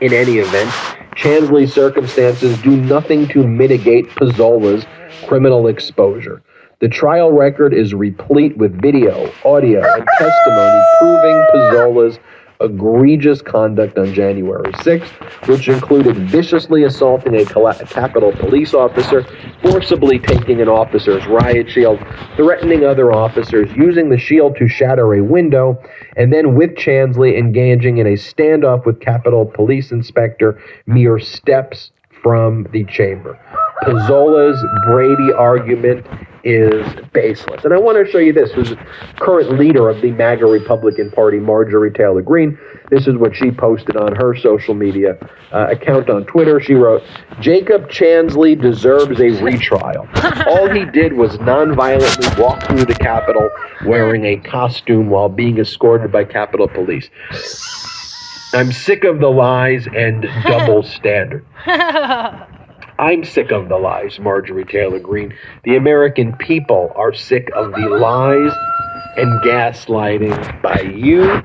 [0.00, 0.70] In any event,
[1.16, 4.84] Chansley's circumstances do nothing to mitigate Pezzola's
[5.26, 6.42] criminal exposure.
[6.80, 12.18] The trial record is replete with video, audio, and testimony proving Pezzola's
[12.60, 19.24] egregious conduct on January 6th, which included viciously assaulting a Capitol police officer,
[19.62, 21.98] forcibly taking an officer's riot shield,
[22.36, 25.80] threatening other officers, using the shield to shatter a window,
[26.16, 31.90] and then with Chansley engaging in a standoff with Capitol Police Inspector mere steps
[32.22, 33.38] from the chamber.
[33.86, 36.04] Pezzola's Brady argument
[36.42, 37.64] is baseless.
[37.64, 38.52] And I want to show you this.
[38.52, 38.74] Who's
[39.18, 42.58] current leader of the MAGA Republican Party, Marjorie Taylor Greene.
[42.90, 45.18] This is what she posted on her social media
[45.52, 46.60] uh, account on Twitter.
[46.60, 47.02] She wrote,
[47.40, 50.08] Jacob Chansley deserves a retrial.
[50.46, 53.50] All he did was nonviolently walk through the Capitol
[53.84, 57.10] wearing a costume while being escorted by Capitol Police.
[58.52, 61.44] I'm sick of the lies and double standard.
[62.98, 65.34] I'm sick of the lies, Marjorie Taylor Greene.
[65.64, 68.52] The American people are sick of the lies
[69.16, 71.42] and gaslighting by you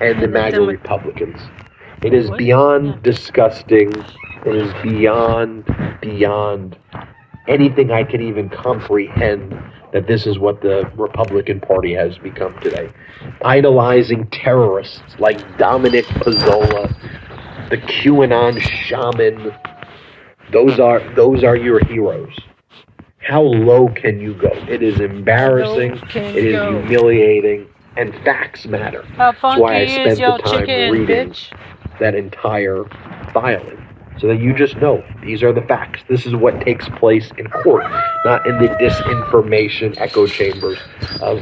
[0.00, 1.40] and the MAGA Republicans.
[2.02, 3.90] It is beyond disgusting.
[4.44, 5.64] It is beyond,
[6.02, 6.76] beyond
[7.48, 9.58] anything I can even comprehend
[9.92, 12.90] that this is what the Republican Party has become today.
[13.44, 16.88] Idolizing terrorists like Dominic Pezzola,
[17.70, 19.54] the QAnon shaman,
[20.52, 22.34] those are those are your heroes.
[23.18, 24.50] How low can you go?
[24.68, 26.00] It is embarrassing.
[26.14, 26.82] It is go?
[26.82, 29.02] humiliating, and facts matter.
[29.16, 31.98] How That's why I spent the time chicken, reading bitch?
[32.00, 32.84] that entire
[33.32, 33.81] filing.
[34.22, 36.02] So that you just know these are the facts.
[36.08, 37.82] This is what takes place in court,
[38.24, 40.78] not in the disinformation echo chambers
[41.20, 41.38] of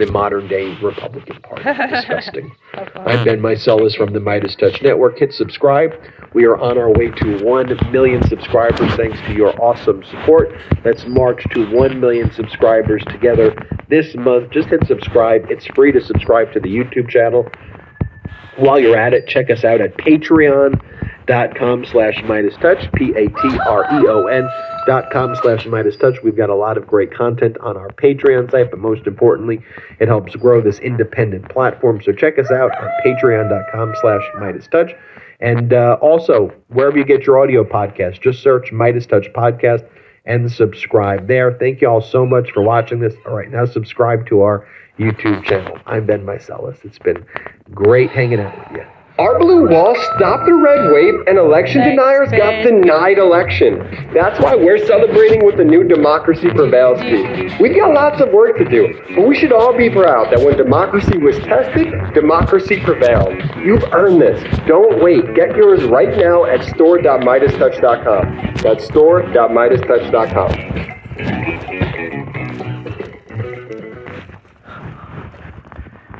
[0.00, 1.62] the modern day Republican Party.
[1.94, 2.50] Disgusting.
[2.74, 5.20] I'm Ben Meiselas from the Midas Touch Network.
[5.20, 5.92] Hit subscribe.
[6.32, 10.58] We are on our way to 1 million subscribers thanks to your awesome support.
[10.84, 13.54] Let's march to 1 million subscribers together
[13.88, 14.50] this month.
[14.50, 15.48] Just hit subscribe.
[15.52, 17.48] It's free to subscribe to the YouTube channel.
[18.56, 19.96] While you're at it, check us out at
[21.26, 24.48] patreon.com slash Midas Touch, P-A-T-R-E-O-N
[24.86, 26.22] dot com slash Midas Touch.
[26.22, 29.62] We've got a lot of great content on our Patreon site, but most importantly,
[30.00, 32.02] it helps grow this independent platform.
[32.02, 34.92] So check us out at patreon.com slash Midas Touch.
[35.40, 39.86] And uh, also, wherever you get your audio podcast, just search Midas Touch Podcast
[40.26, 41.52] and subscribe there.
[41.52, 43.14] Thank you all so much for watching this.
[43.26, 44.66] All right, now subscribe to our
[44.98, 45.78] YouTube channel.
[45.86, 46.82] I'm Ben Meiselas.
[46.84, 47.26] It's been
[47.72, 49.03] great hanging out with you.
[49.16, 53.78] Our blue wall stopped the red wave and election Thanks, deniers got denied election.
[54.12, 57.52] That's why we're celebrating with the new Democracy Prevails speech.
[57.60, 60.56] We've got lots of work to do, but we should all be proud that when
[60.56, 63.40] democracy was tested, democracy prevailed.
[63.64, 64.42] You've earned this.
[64.66, 65.32] Don't wait.
[65.36, 68.54] Get yours right now at store.midastouch.com.
[68.64, 71.73] That's store.midastouch.com.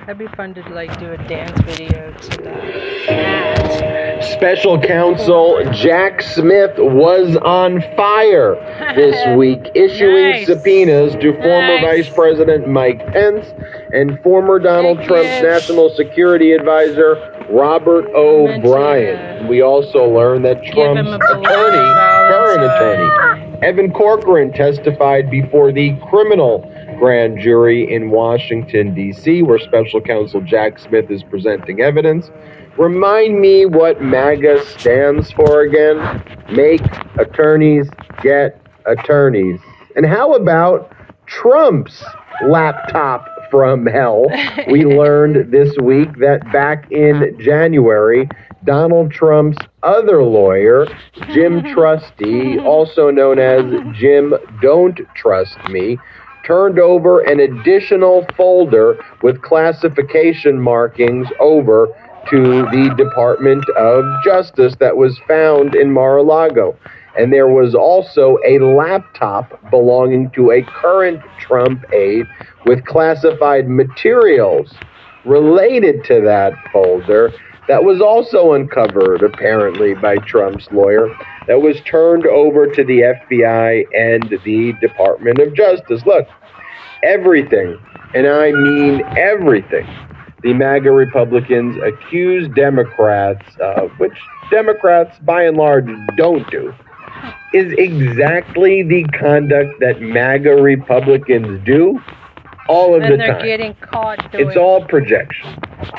[0.06, 4.22] That'd be fun to like do a dance video to that.
[4.34, 8.54] Special counsel Jack Smith was on fire
[8.96, 10.46] this week, issuing Nice.
[10.46, 12.06] subpoenas to former Nice.
[12.06, 13.46] Vice President Mike Pence
[13.94, 15.42] and former Donald Thank Trump's you.
[15.42, 17.16] national security advisor
[17.48, 19.44] Robert O'Brien.
[19.44, 21.94] Uh, we also learned that Trump's attorney,
[22.30, 30.00] current attorney, Evan Corcoran testified before the criminal grand jury in Washington, D.C., where special
[30.00, 32.30] counsel Jack Smith is presenting evidence.
[32.78, 36.22] Remind me what MAGA stands for again.
[36.50, 36.82] Make
[37.18, 37.88] attorneys
[38.22, 39.60] get attorneys.
[39.96, 40.92] And how about
[41.26, 42.02] Trump's
[42.46, 44.26] laptop from hell?
[44.68, 48.28] We learned this week that back in January,
[48.64, 50.86] Donald Trump's other lawyer,
[51.32, 55.98] Jim Trusty, also known as Jim Don't Trust Me,
[56.44, 61.88] turned over an additional folder with classification markings over
[62.30, 66.76] to the Department of Justice that was found in Mar-a-Lago.
[67.18, 72.26] And there was also a laptop belonging to a current Trump aide
[72.66, 74.74] with classified materials
[75.24, 77.32] related to that folder
[77.68, 81.08] that was also uncovered, apparently, by Trump's lawyer,
[81.46, 86.04] that was turned over to the FBI and the Department of Justice.
[86.04, 86.26] Look,
[87.02, 87.78] everything,
[88.14, 89.86] and I mean everything,
[90.42, 94.18] the MAGA Republicans accuse Democrats of, which
[94.50, 96.74] Democrats by and large don't do,
[97.54, 102.00] is exactly the conduct that MAGA Republicans do
[102.68, 103.44] all of And the they're time.
[103.44, 105.48] getting caught doing It's all projection.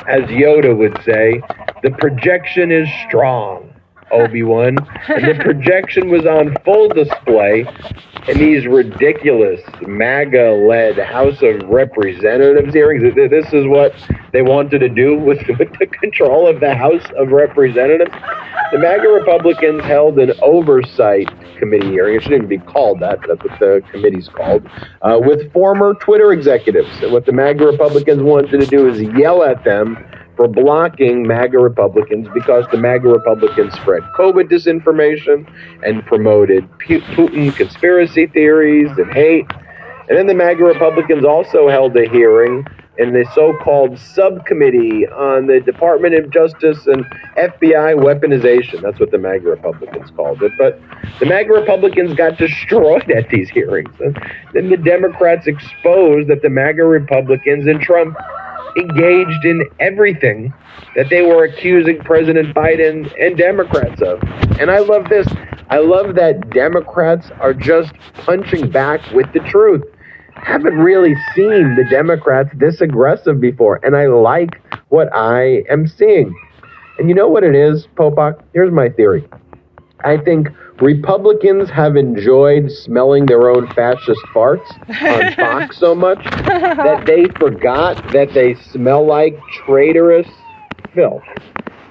[0.08, 1.42] As Yoda would say,
[1.84, 3.75] the projection is strong,
[4.12, 4.78] Obi Wan.
[5.08, 7.66] and the projection was on full display
[8.28, 13.16] in these ridiculous MAGA led House of Representatives hearings.
[13.16, 13.94] This is what
[14.32, 18.12] they wanted to do with, with the control of the House of Representatives.
[18.72, 22.16] The MAGA Republicans held an oversight committee hearing.
[22.16, 24.68] It shouldn't be called that, that's what the committee's called,
[25.02, 26.90] uh, with former Twitter executives.
[27.02, 30.04] And what the MAGA Republicans wanted to do is yell at them
[30.36, 35.50] for blocking MAGA Republicans because the MAGA Republicans spread COVID disinformation
[35.84, 39.46] and promoted Putin conspiracy theories and hate.
[40.08, 42.66] And then the MAGA Republicans also held a hearing
[42.98, 47.04] in the so-called subcommittee on the Department of Justice and
[47.38, 48.82] FBI weaponization.
[48.82, 50.52] That's what the MAGA Republicans called it.
[50.58, 50.80] But
[51.20, 53.94] the MAGA Republicans got destroyed at these hearings.
[54.00, 54.18] And
[54.54, 58.16] then the Democrats exposed that the MAGA Republicans and Trump
[58.78, 60.54] engaged in everything
[60.96, 64.22] that they were accusing President Biden and Democrats of.
[64.60, 65.28] And I love this.
[65.70, 69.84] I love that Democrats are just punching back with the truth.
[70.36, 76.36] Haven't really seen the Democrats this aggressive before, and I like what I am seeing.
[77.00, 78.42] And you know what it is, Popok?
[78.54, 79.28] Here's my theory.
[80.04, 80.50] I think
[80.82, 87.96] Republicans have enjoyed smelling their own fascist farts on Fox so much that they forgot
[88.12, 90.28] that they smell like traitorous
[90.94, 91.24] filth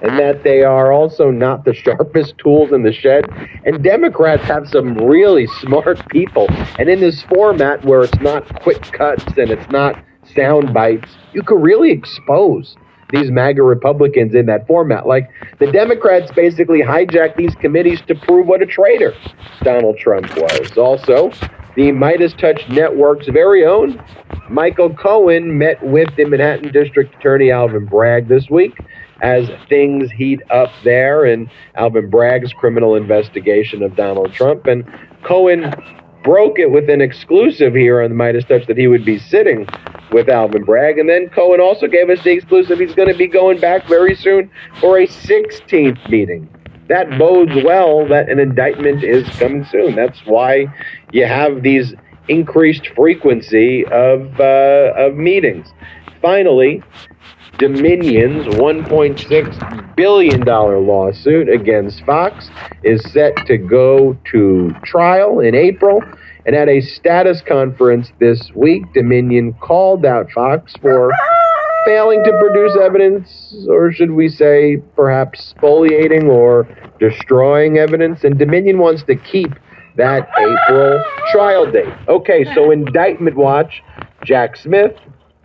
[0.01, 3.25] and that they are also not the sharpest tools in the shed.
[3.65, 6.47] And Democrats have some really smart people.
[6.77, 9.99] And in this format where it's not quick cuts and it's not
[10.35, 12.75] sound bites, you could really expose
[13.11, 15.07] these MAGA Republicans in that format.
[15.07, 15.29] Like
[15.59, 19.13] the Democrats basically hijacked these committees to prove what a traitor
[19.61, 20.77] Donald Trump was.
[20.77, 21.31] Also,
[21.75, 24.01] The Midas Touch Network's very own
[24.49, 28.77] Michael Cohen met with the Manhattan District Attorney Alvin Bragg this week
[29.21, 34.67] as things heat up there in Alvin Bragg's criminal investigation of Donald Trump.
[34.67, 34.85] And
[35.23, 35.73] Cohen
[36.25, 39.67] broke it with an exclusive here on the Midas Touch that he would be sitting
[40.11, 40.97] with Alvin Bragg.
[40.97, 44.15] And then Cohen also gave us the exclusive he's going to be going back very
[44.15, 44.49] soon
[44.81, 46.49] for a 16th meeting.
[46.89, 49.95] That bodes well that an indictment is coming soon.
[49.95, 50.65] That's why
[51.11, 51.93] you have these
[52.27, 55.67] increased frequency of, uh, of meetings.
[56.21, 56.81] Finally,
[57.57, 62.49] Dominion's $1.6 billion lawsuit against Fox
[62.83, 66.03] is set to go to trial in April.
[66.45, 71.11] And at a status conference this week, Dominion called out Fox for
[71.85, 76.67] failing to produce evidence, or should we say perhaps spoliating or
[76.99, 78.25] destroying evidence.
[78.25, 79.51] And Dominion wants to keep
[79.95, 81.01] that April
[81.31, 81.93] trial date.
[82.09, 83.81] Okay, so indictment watch
[84.25, 84.93] Jack Smith,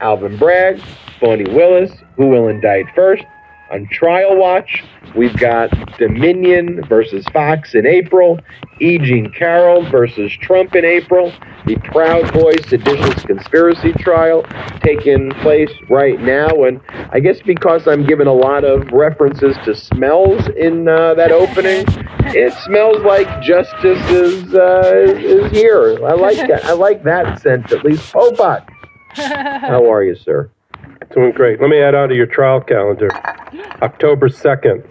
[0.01, 0.81] Alvin Bragg,
[1.21, 3.25] Fani Willis, who will indict first.
[3.71, 4.83] On trial watch,
[5.15, 8.41] we've got Dominion versus Fox in April,
[8.81, 8.99] E.
[8.99, 11.33] Jean Carroll versus Trump in April,
[11.67, 14.45] the Proud Boys seditious conspiracy trial
[14.83, 16.65] taking place right now.
[16.65, 16.81] And
[17.13, 21.85] I guess because I'm given a lot of references to smells in uh, that opening,
[22.35, 26.05] it smells like justice is, uh, is here.
[26.05, 26.65] I like that.
[26.65, 28.13] I like that sense at least.
[28.13, 28.69] Popok,
[29.15, 30.51] how are you, sir?
[31.15, 31.61] Doing great.
[31.61, 33.11] Let me add on to your trial calendar.
[33.83, 34.87] October 2nd,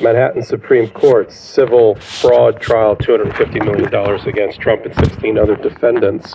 [0.00, 6.34] Manhattan Supreme Court civil fraud trial, $250 million against Trump and 16 other defendants.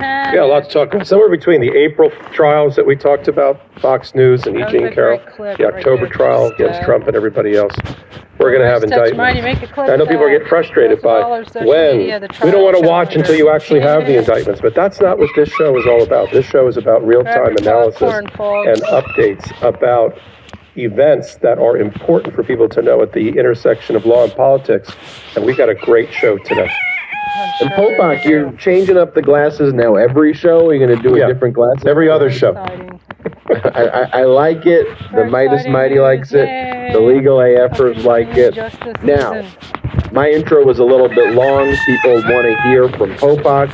[0.00, 1.06] Yeah, a lot to talk about.
[1.06, 4.64] Somewhere between the April trials that we talked about, Fox News and E.
[4.70, 7.74] Jean Carroll, the October there, trial just, against uh, Trump and everybody else.
[8.38, 9.42] We're going to have indictments.
[9.42, 12.20] make a clip I know people are getting frustrated Goes with all by when media,
[12.44, 15.30] we don't want to watch until you actually have the indictments, but that's not what
[15.34, 16.30] this show is all about.
[16.30, 18.30] This show is about real-time analysis and
[18.82, 20.18] updates about
[20.76, 24.92] events that are important for people to know at the intersection of law and politics.
[25.34, 26.70] And we've got a great show today.
[27.60, 30.70] And Popok, you're changing up the glasses now every show.
[30.70, 31.26] You're going to do a Yeah.
[31.32, 31.84] different glass.
[31.86, 32.54] Every other show.
[33.74, 34.86] I, I, I like it.
[35.14, 36.02] The Midas Mighty news.
[36.02, 36.46] likes it.
[36.48, 36.90] Yay.
[36.92, 38.54] The legal AFers like it.
[39.02, 40.12] Now, season.
[40.12, 41.74] my intro was a little bit long.
[41.86, 43.70] People want to hear from Popok.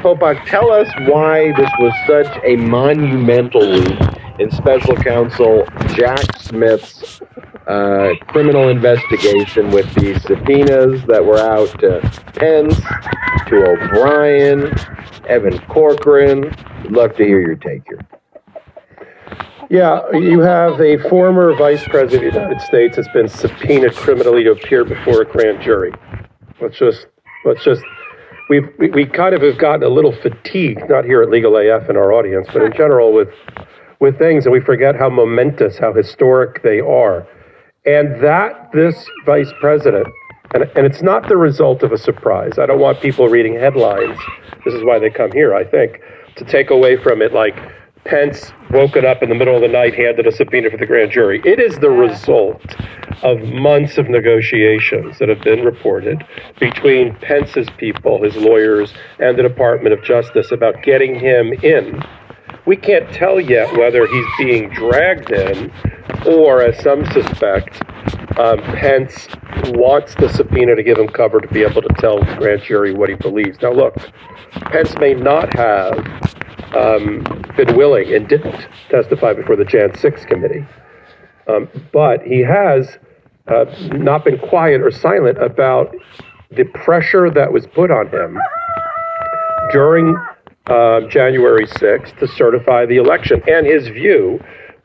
[0.00, 3.98] Popok, tell us why this was such a monumental week
[4.38, 7.20] in Special Counsel Jack Smith's
[7.68, 12.00] uh, criminal investigation with the subpoenas that were out to
[12.34, 12.74] Pence,
[13.46, 14.74] to O'Brien,
[15.28, 16.54] Evan Corcoran.
[16.88, 18.00] Love to hear your take here.
[19.70, 24.42] Yeah, you have a former vice president of the United States that's been subpoenaed criminally
[24.44, 25.92] to appear before a grand jury.
[26.62, 27.06] Let's just,
[27.44, 27.82] let's just,
[28.48, 31.98] we, we kind of have gotten a little fatigued, not here at Legal AF in
[31.98, 33.28] our audience, but in general with,
[34.00, 37.26] with things, and we forget how momentous, how historic they are.
[37.86, 40.06] And that this vice president,
[40.54, 42.58] and, and it's not the result of a surprise.
[42.58, 44.18] I don't want people reading headlines.
[44.64, 46.00] This is why they come here, I think,
[46.36, 47.56] to take away from it like
[48.04, 51.12] Pence woken up in the middle of the night, handed a subpoena for the grand
[51.12, 51.42] jury.
[51.44, 52.62] It is the result
[53.22, 56.24] of months of negotiations that have been reported
[56.58, 62.02] between Pence's people, his lawyers, and the Department of Justice about getting him in.
[62.66, 65.72] We can't tell yet whether he's being dragged in
[66.26, 67.82] or, as some suspect,
[68.38, 69.28] um, Pence
[69.70, 72.92] wants the subpoena to give him cover to be able to tell the grand jury
[72.92, 73.58] what he believes.
[73.62, 73.96] Now, look,
[74.70, 75.98] Pence may not have
[76.76, 77.24] um,
[77.56, 80.64] been willing and didn't testify before the Jan 6 committee,
[81.46, 82.98] um, but he has
[83.48, 85.94] uh, not been quiet or silent about
[86.50, 88.38] the pressure that was put on him
[89.72, 90.14] during
[90.68, 93.42] uh, January 6th to certify the election.
[93.48, 94.42] And his view,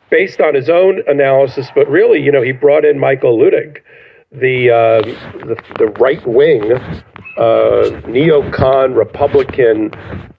[0.10, 3.82] based on his own analysis, but really, you know, he brought in Michael Luttig,
[4.32, 5.02] the, uh,
[5.46, 6.72] the, the right wing
[7.38, 9.92] uh, neocon Republican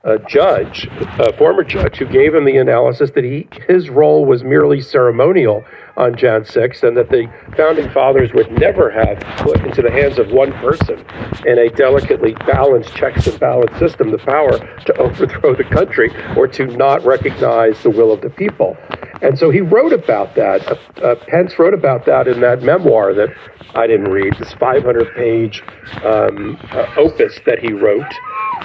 [0.04, 0.88] uh, judge,
[1.18, 5.64] uh, former judge, who gave him the analysis that he his role was merely ceremonial
[5.96, 10.18] on Jan 6 and that the founding fathers would never have put into the hands
[10.18, 11.04] of one person
[11.46, 16.48] in a delicately balanced checks and balance system the power to overthrow the country or
[16.48, 18.76] to not recognize the will of the people.
[19.22, 20.66] And so he wrote about that.
[20.66, 23.30] Uh, uh, Pence wrote about that in that memoir that
[23.74, 25.62] I didn't read, this 500 page
[26.04, 28.12] um, uh, opus that he wrote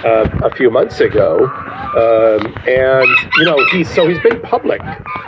[0.04, 1.46] uh, a few months ago.
[1.46, 4.80] Um, and, you know, he's, so he's been public.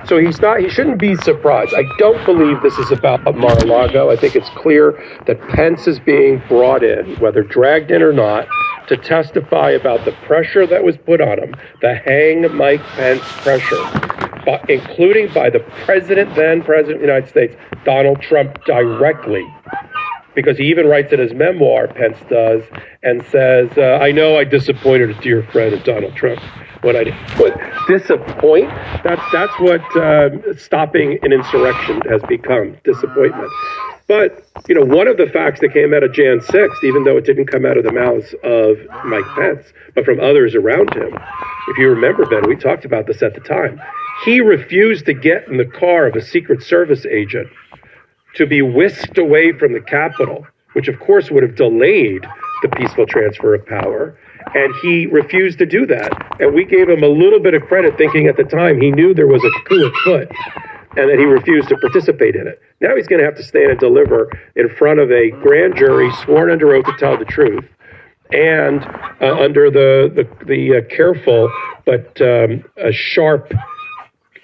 [0.07, 1.75] So he's not, he shouldn't be surprised.
[1.75, 4.11] I don't believe this is about Mar-a-Lago.
[4.11, 4.93] I think it's clear
[5.27, 8.47] that Pence is being brought in, whether dragged in or not,
[8.89, 13.83] to testify about the pressure that was put on him, the hang Mike Pence pressure,
[14.45, 19.47] but including by the president, then president of the United States, Donald Trump, directly.
[20.35, 22.63] Because he even writes in his memoir, Pence does,
[23.03, 26.41] and says, uh, I know I disappointed a dear friend, of Donald Trump,
[26.83, 27.15] when I did.
[27.37, 28.69] but disappoint.
[29.05, 33.51] That's that's what um, stopping an insurrection has become disappointment.
[34.09, 37.17] But you know, one of the facts that came out of Jan 6th, even though
[37.17, 41.19] it didn't come out of the mouths of Mike Pence, but from others around him,
[41.69, 43.81] if you remember, Ben, we talked about this at the time.
[44.25, 47.49] He refused to get in the car of a Secret Service agent
[48.37, 52.27] to be whisked away from the Capitol, which of course would have delayed
[52.63, 54.19] the peaceful transfer of power.
[54.55, 56.41] And he refused to do that.
[56.41, 59.15] And we gave him a little bit of credit, thinking at the time he knew
[59.15, 60.31] there was a coup afoot
[60.97, 62.61] and that he refused to participate in it.
[62.81, 66.11] Now he's going to have to stand and deliver in front of a grand jury
[66.25, 67.65] sworn under oath to tell the truth
[68.33, 68.85] and
[69.21, 71.51] uh, under the, the, the uh, careful
[71.85, 73.53] but um, sharp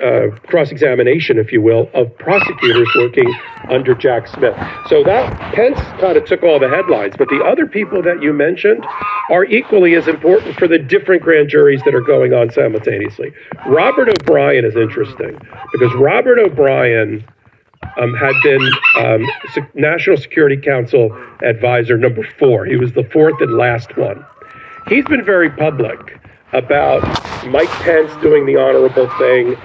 [0.01, 3.33] uh, cross examination, if you will, of prosecutors working
[3.69, 4.57] under Jack Smith.
[4.89, 8.33] So that Pence kind of took all the headlines, but the other people that you
[8.33, 8.85] mentioned
[9.31, 13.33] are equally as important for the different grand juries that are going on simultaneously.
[13.67, 15.39] Robert O'Brien is interesting
[15.73, 17.25] because Robert O'Brien.
[17.97, 18.61] Um, had been
[18.97, 19.25] um,
[19.75, 22.65] National Security Council advisor number four.
[22.65, 24.25] He was the fourth and last one.
[24.89, 26.19] He's been very public
[26.53, 27.03] about
[27.47, 29.57] Mike Pence doing the honorable thing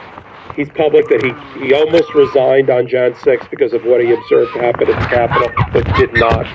[0.55, 4.51] he's public that he, he almost resigned on Jan 6 because of what he observed
[4.55, 6.45] happen at the Capitol, but did not.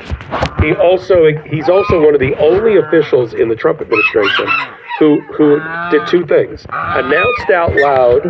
[0.62, 4.46] He also he's also one of the only officials in the Trump administration
[4.98, 8.24] who who did two things: announced out loud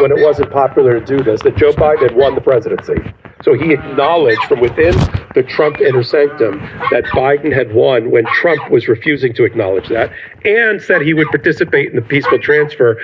[0.00, 2.96] when it wasn't popular to do this that Joe Biden had won the presidency.
[3.42, 4.94] So he acknowledged from within
[5.34, 6.58] the Trump inner sanctum
[6.90, 10.10] that Biden had won when Trump was refusing to acknowledge that,
[10.44, 12.98] and said he would participate in the peaceful transfer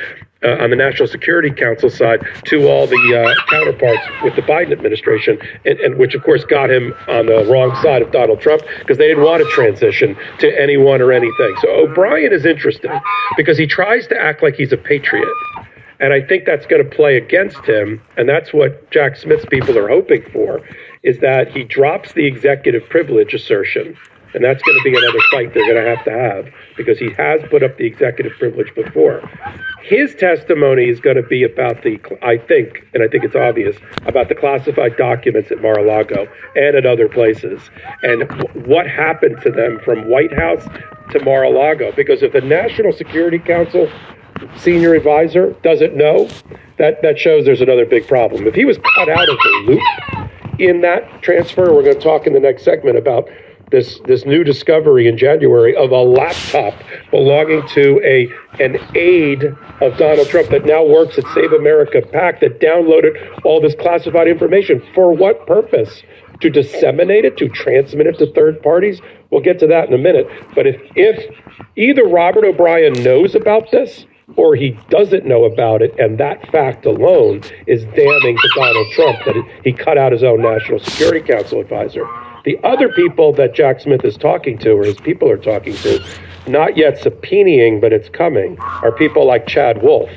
[0.45, 4.72] uh, on the National Security Council side to all the uh, counterparts with the Biden
[4.72, 8.62] administration, and, and, which of course got him on the wrong side of Donald Trump
[8.78, 11.55] because they didn't want to transition to anyone or anything.
[11.61, 12.93] So O'Brien is interesting
[13.36, 15.28] because he tries to act like he's a patriot.
[16.01, 18.03] And I think that's going to play against him.
[18.16, 20.61] And that's what Jack Smith's people are hoping for,
[21.05, 23.97] is that he drops the executive privilege assertion
[24.35, 27.12] and that's going to be another fight they're going to have to have because he
[27.12, 29.22] has put up the executive privilege before.
[29.83, 33.76] His testimony is going to be about the, I think, and I think it's obvious,
[34.07, 37.61] about the classified documents at Mar a Lago and at other places
[38.03, 38.22] and
[38.66, 40.64] what happened to them from White House
[41.11, 41.93] to Mar a Lago.
[41.93, 43.91] Because if the National Security Council
[44.57, 46.28] senior advisor doesn't know,
[46.78, 48.47] that, that shows there's another big problem.
[48.47, 52.26] If he was cut out of the loop in that transfer, we're going to talk
[52.26, 53.28] in the next segment about
[53.72, 56.74] this this new discovery in January of a laptop
[57.10, 58.28] belonging to a
[58.62, 59.44] an aide
[59.80, 64.28] of Donald Trump that now works at Save America PAC that downloaded all this classified
[64.28, 64.80] information.
[64.94, 66.04] For what purpose?
[66.40, 69.00] To disseminate it, to transmit it to third parties?
[69.30, 70.26] We'll get to that in a minute.
[70.54, 71.34] But if if
[71.76, 74.06] either Robert O'Brien knows about this
[74.37, 79.18] or he doesn't know about it, and that fact alone is damning to Donald Trump
[79.24, 82.07] that he cut out his own National Security Council advisor.
[82.45, 86.05] The other people that Jack Smith is talking to, or his people are talking to,
[86.49, 90.11] not yet subpoenaing, but it's coming, are people like Chad Wolf,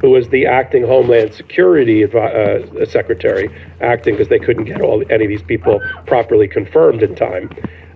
[0.00, 3.48] who was the acting Homeland Security uh, secretary,
[3.80, 7.50] acting because they couldn't get all any of these people properly confirmed in time.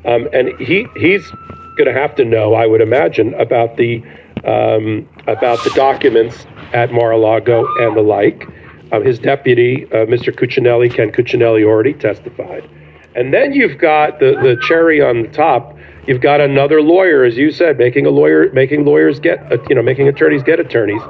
[0.04, 1.28] Um, and he he's
[1.76, 4.02] going to have to know, I would imagine, about the
[4.44, 8.46] um, about the documents at Mar-a-Lago and the like.
[8.92, 10.34] Um, his deputy, uh, Mr.
[10.34, 12.68] Cuccinelli, Ken Cuccinelli, already testified.
[13.14, 15.76] And then you've got the, the cherry on the top.
[16.06, 19.74] You've got another lawyer, as you said, making a lawyer, making lawyers get, uh, you
[19.74, 21.02] know, making attorneys get attorneys.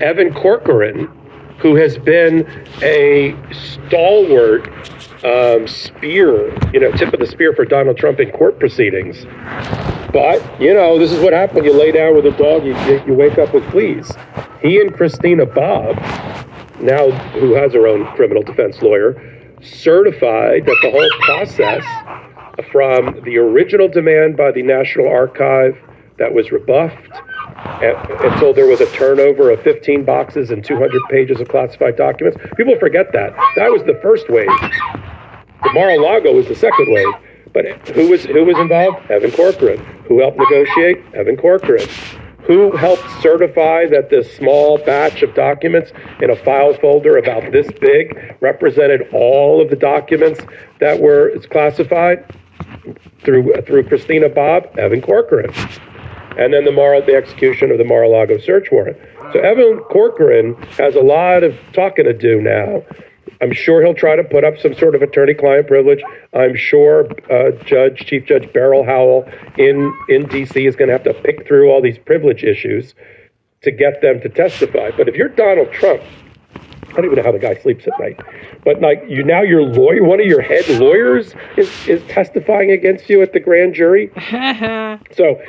[0.00, 1.06] Evan Corcoran,
[1.58, 2.46] who has been
[2.82, 4.68] a stalwart
[5.24, 9.24] um, spear, you know, tip of the spear for Donald Trump in court proceedings.
[10.12, 12.74] But, you know, this is what happens you lay down with a dog, you,
[13.06, 14.10] you wake up with fleas.
[14.60, 15.96] He and Christina Bobb,
[16.80, 19.14] now who has her own criminal defense lawyer,
[19.62, 21.84] certified that the whole process
[22.72, 25.76] from the original demand by the National Archive
[26.18, 27.10] that was rebuffed
[27.82, 32.38] until there was a turnover of 15 boxes and 200 pages of classified documents.
[32.56, 33.34] People forget that.
[33.56, 34.48] That was the first wave.
[35.62, 37.14] The Mar-a-Lago was the second wave.
[37.52, 39.10] But who was who was involved?
[39.10, 39.78] Evan Corcoran.
[40.06, 41.02] Who helped negotiate?
[41.14, 41.88] Evan Corcoran
[42.50, 47.68] who helped certify that this small batch of documents in a file folder about this
[47.80, 50.40] big represented all of the documents
[50.80, 52.24] that were classified
[53.22, 55.52] through through Christina Bobb, Evan Corcoran.
[56.38, 58.96] And then the Mar- the execution of the Mar-a-Lago search warrant.
[59.32, 62.82] So Evan Corcoran has a lot of talking to do now.
[63.42, 66.02] I'm sure he'll try to put up some sort of attorney-client privilege.
[66.34, 70.66] I'm sure uh, Judge Chief Judge Beryl Howell in in D.C.
[70.66, 72.94] is going to have to pick through all these privilege issues
[73.62, 74.90] to get them to testify.
[74.96, 76.02] But if you're Donald Trump,
[76.54, 78.20] I don't even know how the guy sleeps at night.
[78.64, 83.08] But like you now, your lawyer, one of your head lawyers, is is testifying against
[83.08, 84.10] you at the grand jury.
[85.16, 85.40] so.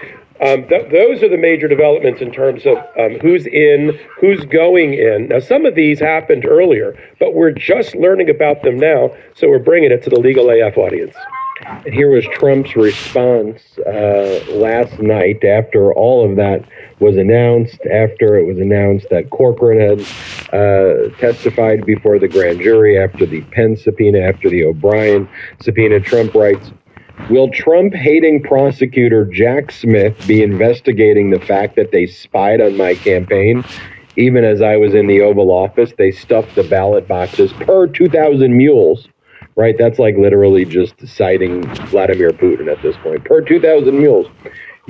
[0.41, 4.95] Um, th- those are the major developments in terms of um, who's in, who's going
[4.95, 5.27] in.
[5.27, 9.59] Now, some of these happened earlier, but we're just learning about them now, so we're
[9.59, 11.15] bringing it to the Legal AF audience.
[11.85, 16.65] And here was Trump's response uh, last night after all of that
[16.99, 20.01] was announced, after it was announced that Corcoran had
[20.53, 25.29] uh, testified before the grand jury, after the Penn subpoena, after the O'Brien
[25.61, 25.99] subpoena.
[25.99, 26.71] Trump writes,
[27.31, 32.93] Will Trump hating prosecutor Jack Smith be investigating the fact that they spied on my
[32.93, 33.63] campaign?
[34.17, 38.55] Even as I was in the Oval Office, they stuffed the ballot boxes per 2,000
[38.55, 39.07] mules
[39.55, 39.77] right?
[39.77, 43.25] That's like literally just citing Vladimir Putin at this point.
[43.25, 44.27] Per 2,000 mules.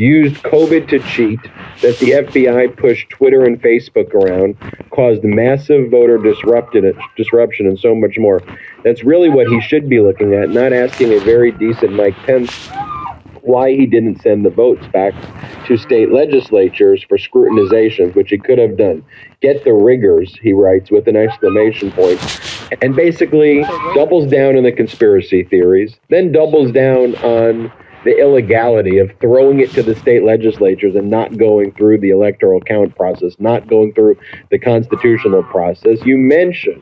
[0.01, 1.39] Used COVID to cheat,
[1.83, 4.57] that the FBI pushed Twitter and Facebook around,
[4.89, 8.41] caused massive voter disrupted, disruption, and so much more.
[8.83, 12.69] That's really what he should be looking at, not asking a very decent Mike Pence
[13.43, 15.13] why he didn't send the votes back
[15.67, 19.05] to state legislatures for scrutinization, which he could have done.
[19.39, 22.19] Get the riggers, he writes with an exclamation point,
[22.81, 23.61] and basically
[23.93, 27.71] doubles down on the conspiracy theories, then doubles down on
[28.03, 32.59] the illegality of throwing it to the state legislatures and not going through the electoral
[32.61, 34.17] count process, not going through
[34.49, 35.99] the constitutional process.
[36.03, 36.81] You mentioned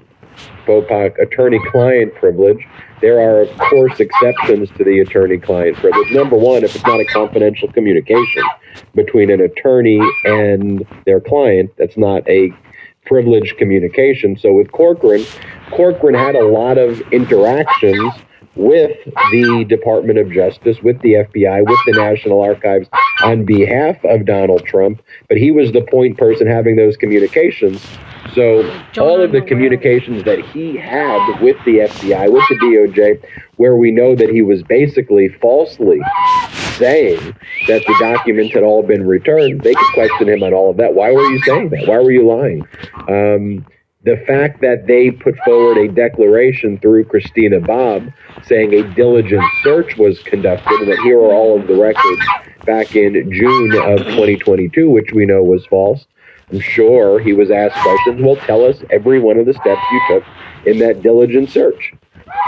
[0.66, 2.66] Popok attorney client privilege.
[3.02, 6.12] There are, of course, exceptions to the attorney client privilege.
[6.12, 8.44] Number one, if it's not a confidential communication
[8.96, 12.54] between an attorney and their client, that's not a
[13.06, 14.38] privileged communication.
[14.38, 15.26] So with Corcoran,
[15.72, 18.14] Corcoran had a lot of interactions
[18.60, 18.98] with
[19.32, 22.90] the Department of Justice, with the FBI, with the National Archives
[23.24, 27.82] on behalf of Donald Trump, but he was the point person having those communications.
[28.36, 33.24] So all of the communications that he had with the FBI, with the DOJ,
[33.56, 36.02] where we know that he was basically falsely
[36.78, 37.36] saying
[37.68, 40.94] that the documents had all been returned, they could question him on all of that.
[40.94, 41.88] Why were you saying that?
[41.88, 42.68] Why were you lying?
[43.08, 43.66] Um,
[44.04, 48.12] the fact that they put forward a declaration through Christina Bobb
[48.44, 52.22] saying a diligent search was conducted and that here are all of the records
[52.66, 56.06] back in June of 2022, which we know was false.
[56.50, 58.22] I'm sure he was asked questions.
[58.22, 60.24] Well, tell us every one of the steps you took
[60.66, 61.94] in that diligent search.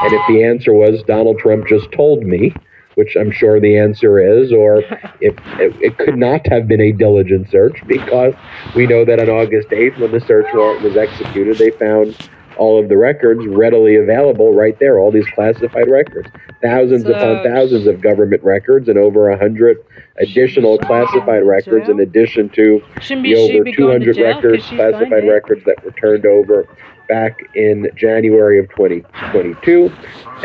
[0.03, 2.53] And if the answer was Donald Trump just told me,
[2.95, 4.79] which I'm sure the answer is, or
[5.21, 8.33] if it, it, could not have been a diligent search because
[8.75, 12.15] we know that on August 8th, when the search warrant was executed, they found
[12.57, 16.29] all of the records readily available right there, all these classified records,
[16.61, 19.83] thousands so, upon thousands of government records, and over a hundred
[20.17, 26.25] additional classified records, in addition to the over 200 records, classified records that were turned
[26.25, 26.67] over
[27.11, 29.91] back in January of 2022,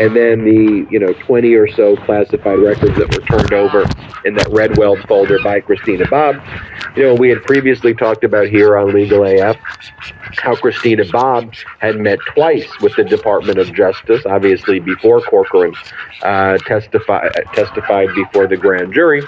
[0.01, 3.85] and then the you know 20 or so classified records that were turned over
[4.25, 6.43] in that Redweld folder by Christina Bobb.
[6.97, 9.57] You know, we had previously talked about here on Legal AF
[10.39, 15.75] how Christina Bobb had met twice with the Department of Justice, obviously before Corcoran
[16.23, 19.23] uh, testify, testified before the grand jury,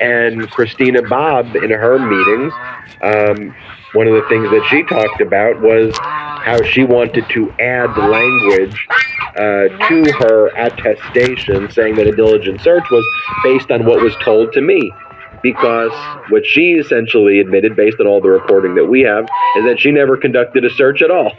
[0.00, 2.52] and Christina Bobb in her meetings.
[3.00, 3.54] Um,
[3.92, 8.88] one of the things that she talked about was how she wanted to add language
[9.36, 13.04] uh, to her attestation saying that a diligent search was
[13.44, 14.90] based on what was told to me.
[15.42, 15.92] Because
[16.30, 19.24] what she essentially admitted, based on all the reporting that we have,
[19.56, 21.32] is that she never conducted a search at all.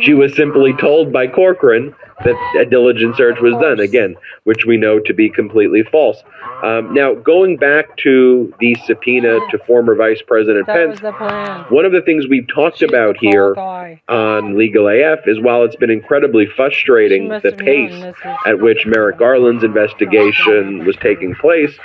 [0.00, 1.94] She was simply told by Corcoran
[2.24, 6.22] that a diligent search was done, again, which we know to be completely false.
[6.62, 11.92] Um, now, going back to the subpoena to former Vice President that Pence, one of
[11.92, 13.54] the things we've talked She's about here
[14.08, 18.14] on Legal AF is while it's been incredibly frustrating the pace
[18.46, 21.76] at which Merrick Garland's investigation was taking place,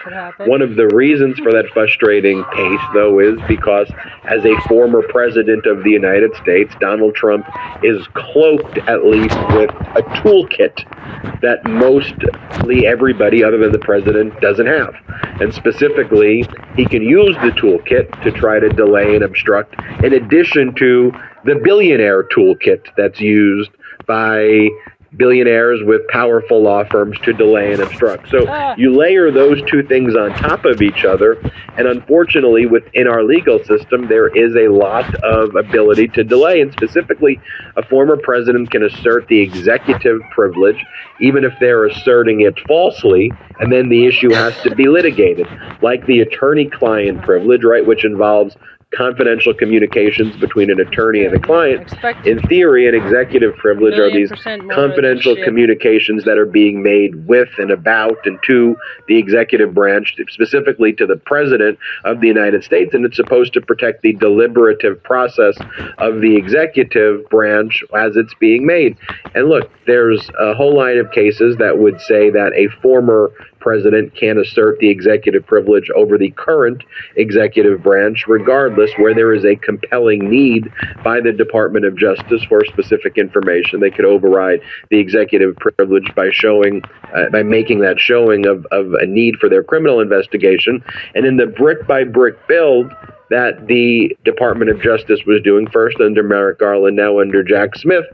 [0.45, 3.89] one of the reasons for that frustrating pace, though, is because
[4.25, 7.45] as a former president of the United States, Donald Trump
[7.83, 14.65] is cloaked at least with a toolkit that mostly everybody other than the president doesn't
[14.65, 14.93] have.
[15.39, 20.73] And specifically, he can use the toolkit to try to delay and obstruct, in addition
[20.75, 21.11] to
[21.45, 23.71] the billionaire toolkit that's used
[24.05, 24.67] by
[25.15, 28.29] billionaires with powerful law firms to delay and obstruct.
[28.29, 28.75] So ah.
[28.77, 31.39] you layer those two things on top of each other,
[31.77, 36.71] and unfortunately, within our legal system, there is a lot of ability to delay, and
[36.73, 37.39] specifically,
[37.77, 40.83] a former president can assert the executive privilege,
[41.21, 45.47] even if they're asserting it falsely, and then the issue has to be litigated,
[45.81, 48.55] like the attorney-client privilege, right, which involves
[48.95, 51.93] confidential communications between an attorney and a client.
[52.25, 57.69] In theory, an executive privilege are these confidential communications that are being made with and
[57.69, 58.77] about and to
[59.07, 63.61] the executive branch, specifically to the president of the United States, and it's supposed to
[63.61, 65.57] protect the deliberative process
[65.97, 68.97] of the executive branch as it's being made.
[69.35, 74.15] And look, there's a whole line of cases that would say that a former president
[74.15, 76.83] can assert the executive privilege over the current
[77.15, 80.71] executive branch, regardless where there is a compelling need
[81.03, 83.79] by the Department of Justice for specific information.
[83.79, 86.83] They could override the executive privilege by showing,
[87.15, 90.83] uh, by making that showing of, of a need for their criminal investigation.
[91.15, 92.91] And in the brick by brick build,
[93.29, 98.05] that the Department of Justice was doing first under Merrick Garland, now under Jack Smith,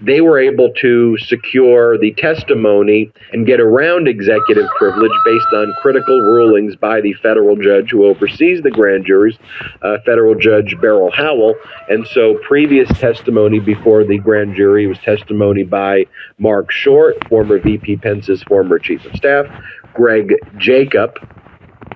[0.00, 6.20] they were able to secure the testimony and get around executive privilege based on critical
[6.20, 9.36] rulings by the federal judge who oversees the grand juries,
[9.82, 11.54] uh, federal judge Beryl Howell.
[11.88, 16.06] And so previous testimony before the grand jury was testimony by
[16.38, 19.46] Marc Short, former VP Pence's former chief of staff,
[19.94, 21.16] Greg Jacob,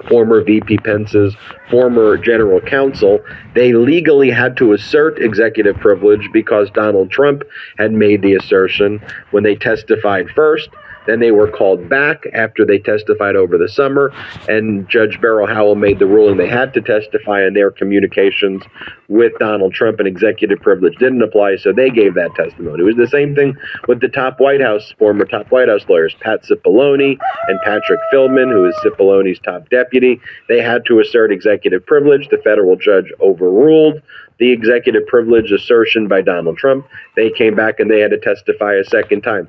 [0.09, 1.35] former VP Pence's
[1.71, 3.21] former general counsel,
[3.55, 7.43] they legally had to assert executive privilege because Donald Trump
[7.79, 10.69] had made the assertion when they testified first.
[11.09, 14.13] Then they were called back after they testified over the summer,
[14.47, 18.63] and Judge Beryl Howell made the ruling they had to testify, and their communications
[19.09, 22.81] with Donald Trump and executive privilege didn't apply, so they gave that testimony.
[22.81, 23.57] It was the same thing
[23.89, 27.17] with the top White House, former top White House lawyers, Pat Cipollone
[27.49, 30.21] and Patrick Philbin, who is Cipollone's top deputy.
[30.51, 32.29] They had to assert executive privilege.
[32.29, 34.03] The federal judge overruled
[34.39, 36.87] the executive privilege assertion by Donald Trump.
[37.17, 39.49] They came back and they had to testify a second time.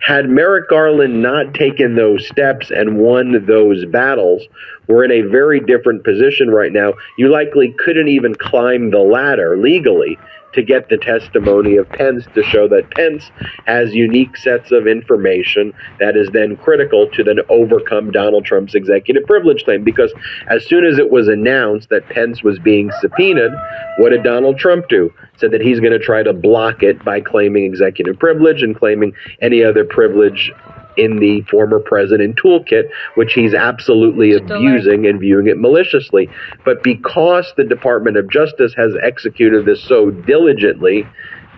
[0.00, 4.42] Had Merrick Garland not taken those steps and won those battles,
[4.86, 6.92] we're in a very different position right now.
[7.16, 10.18] You likely couldn't even climb the ladder legally
[10.54, 13.30] to get the testimony of Pence to show that Pence
[13.66, 19.24] has unique sets of information that is then critical to then overcome Donald Trump's executive
[19.24, 19.84] privilege claim.
[19.84, 20.12] Because
[20.48, 23.52] as soon as it was announced that Pence was being subpoenaed,
[23.98, 25.12] what did Donald Trump do?
[25.36, 29.14] Said that he's going to try to block it by claiming executive privilege and claiming
[29.40, 30.52] any other privilege
[30.96, 36.28] in the former president toolkit, which he's absolutely abusing and viewing it maliciously.
[36.64, 41.06] But because the Department of Justice has executed this so diligently,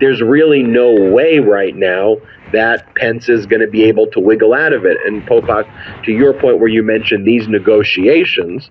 [0.01, 2.17] there's really no way right now
[2.53, 4.99] that Pence is going to be able to wiggle out of it.
[5.05, 5.67] And Popok,
[6.05, 8.71] to your point where you mentioned these negotiations,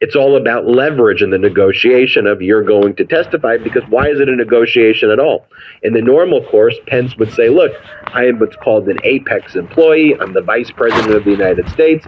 [0.00, 4.20] it's all about leverage in the negotiation of you're going to testify because why is
[4.20, 5.44] it a negotiation at all?
[5.82, 7.72] In the normal course, Pence would say, look,
[8.06, 10.14] I am what's called an apex employee.
[10.20, 12.06] I'm the vice president of the United States.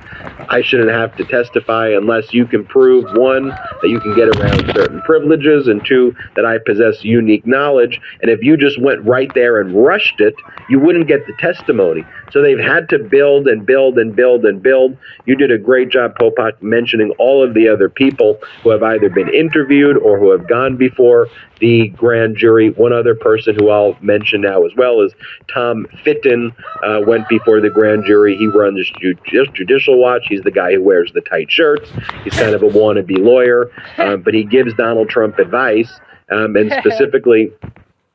[0.49, 4.73] I shouldn't have to testify unless you can prove one, that you can get around
[4.73, 8.01] certain privileges, and two, that I possess unique knowledge.
[8.23, 10.35] And if you just went right there and rushed it,
[10.69, 12.05] you wouldn't get the testimony.
[12.31, 14.97] So they've had to build and build and build and build.
[15.27, 19.09] You did a great job, Popok, mentioning all of the other people who have either
[19.09, 21.29] been interviewed or who have gone before
[21.61, 22.71] the grand jury.
[22.71, 25.13] One other person who I'll mention now as well is
[25.53, 26.53] Tom Fitton,
[26.85, 28.37] uh, went before the grand jury.
[28.37, 30.27] He runs Ju- Judicial Watch.
[30.29, 31.91] He's the guy who wears the tight shirts.
[32.25, 36.01] He's kind of a wannabe lawyer, um, but he gives Donald Trump advice,
[36.31, 37.53] um, and specifically,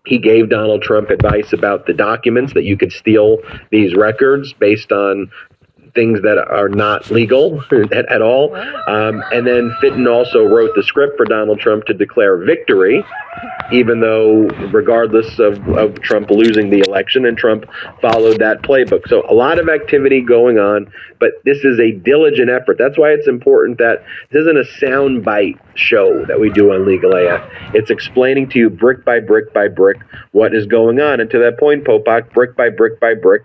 [0.06, 3.40] he gave Donald Trump advice about the documents that you could steal
[3.72, 5.32] these records based on
[5.96, 8.56] things that are not legal at, at all.
[8.56, 13.04] Um, and then Fitton also wrote the script for Donald Trump to declare victory,
[13.72, 17.66] even though, regardless of, of Trump losing the election, and Trump
[18.02, 19.08] followed that playbook.
[19.08, 22.78] So a lot of activity going on, but this is a diligent effort.
[22.78, 27.16] That's why it's important that this isn't a soundbite show that we do on Legal
[27.16, 27.50] AF.
[27.74, 29.98] It's explaining to you brick by brick by brick
[30.32, 31.20] what is going on.
[31.20, 33.44] And to that point, Popok, brick by brick by brick,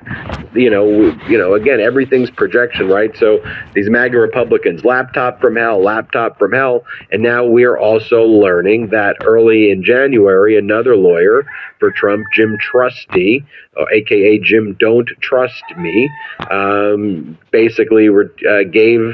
[0.55, 3.15] you know, we, you know, again, everything's projection, right?
[3.19, 8.89] So these MAGA Republicans, laptop from hell, laptop from hell, and now we're also learning
[8.89, 11.45] that early in January, another lawyer
[11.79, 13.45] for Trump, Jim Trusty,
[13.93, 16.09] AKA Jim Don't Trust Me,
[16.51, 19.13] um, basically re- uh, gave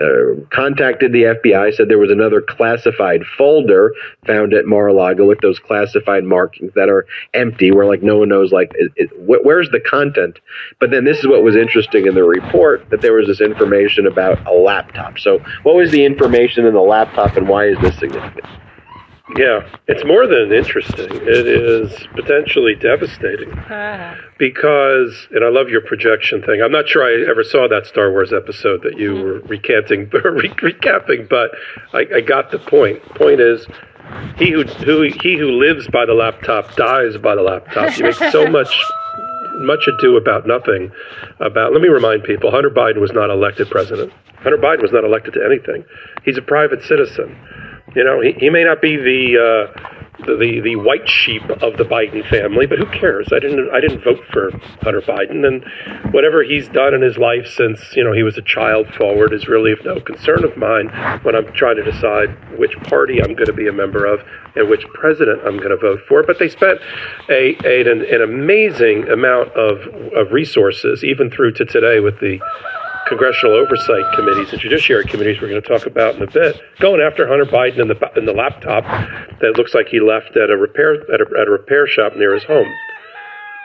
[0.00, 3.92] uh, contacted the FBI, said there was another classified folder
[4.26, 8.52] found at Mar-a-Lago with those classified markings that are empty, where like no one knows
[8.52, 10.38] like is, wh- where's the content.
[10.80, 14.06] But then this is what was interesting in the report that there was this information
[14.06, 15.18] about a laptop.
[15.18, 18.46] So what was the information in the laptop, and why is this significant?
[19.36, 21.08] Yeah, it's more than interesting.
[21.10, 24.16] It is potentially devastating ah.
[24.38, 26.60] because, and I love your projection thing.
[26.62, 29.22] I'm not sure I ever saw that Star Wars episode that you mm-hmm.
[29.22, 31.50] were recanting, re- recapping, but
[31.94, 33.02] I, I got the point.
[33.14, 33.66] Point is,
[34.36, 37.96] he who, who he who lives by the laptop dies by the laptop.
[37.96, 38.76] You make so much
[39.60, 40.90] much ado about nothing.
[41.40, 44.12] About let me remind people: Hunter Biden was not elected president.
[44.36, 45.84] Hunter Biden was not elected to anything.
[46.24, 47.36] He's a private citizen.
[47.94, 49.92] You know, he, he may not be the, uh,
[50.26, 53.28] the, the the white sheep of the Biden family, but who cares?
[53.32, 54.50] I didn't I didn't vote for
[54.82, 55.64] Hunter Biden, and
[56.12, 59.48] whatever he's done in his life since you know he was a child forward is
[59.48, 60.88] really of no concern of mine
[61.22, 64.20] when I'm trying to decide which party I'm going to be a member of
[64.54, 66.22] and which president I'm going to vote for.
[66.22, 66.80] But they spent
[67.28, 69.80] a, a an, an amazing amount of
[70.14, 72.38] of resources, even through to today with the
[73.12, 77.02] congressional oversight committees and judiciary committees we're going to talk about in a bit, going
[77.02, 78.84] after Hunter Biden in the in the laptop
[79.40, 82.32] that looks like he left at a repair at a, at a repair shop near
[82.32, 82.66] his home.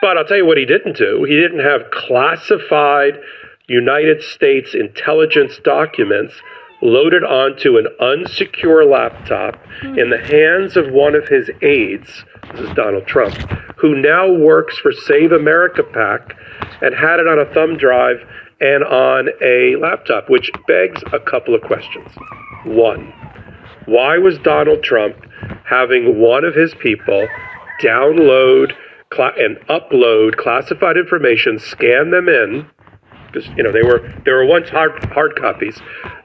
[0.01, 1.23] But I'll tell you what he didn't do.
[1.23, 3.21] He didn't have classified
[3.67, 6.33] United States intelligence documents
[6.81, 9.97] loaded onto an unsecure laptop hmm.
[9.97, 12.25] in the hands of one of his aides.
[12.51, 13.35] This is Donald Trump,
[13.77, 16.35] who now works for Save America PAC
[16.81, 18.17] and had it on a thumb drive
[18.59, 22.09] and on a laptop, which begs a couple of questions.
[22.65, 23.13] One,
[23.85, 25.15] why was Donald Trump
[25.65, 27.27] having one of his people
[27.81, 28.73] download
[29.11, 32.67] cla- and upload classified information, scan them in?
[33.31, 35.79] Because you know they were they were once hard hard copies,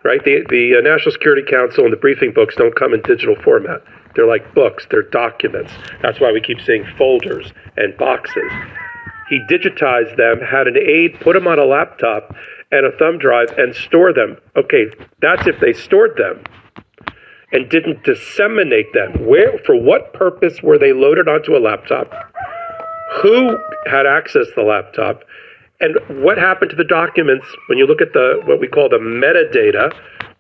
[0.05, 0.25] right?
[0.25, 3.83] The the uh, National Security Council and the briefing books don't come in digital format.
[4.15, 4.87] They're like books.
[4.91, 5.73] They're documents.
[6.03, 8.51] That's why we keep seeing folders and boxes.
[9.29, 12.35] He digitized them, had an aide put them on a laptop
[12.71, 14.37] and a thumb drive and store them.
[14.57, 14.87] Okay,
[15.21, 16.43] that's if they stored them
[17.53, 19.27] and didn't disseminate them.
[19.27, 22.11] Where, for what purpose were they loaded onto a laptop?
[23.23, 25.23] Who had access to the laptop?
[25.81, 28.99] And what happened to the documents when you look at the what we call the
[28.99, 29.93] metadata,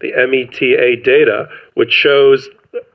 [0.02, 2.48] the META data, which shows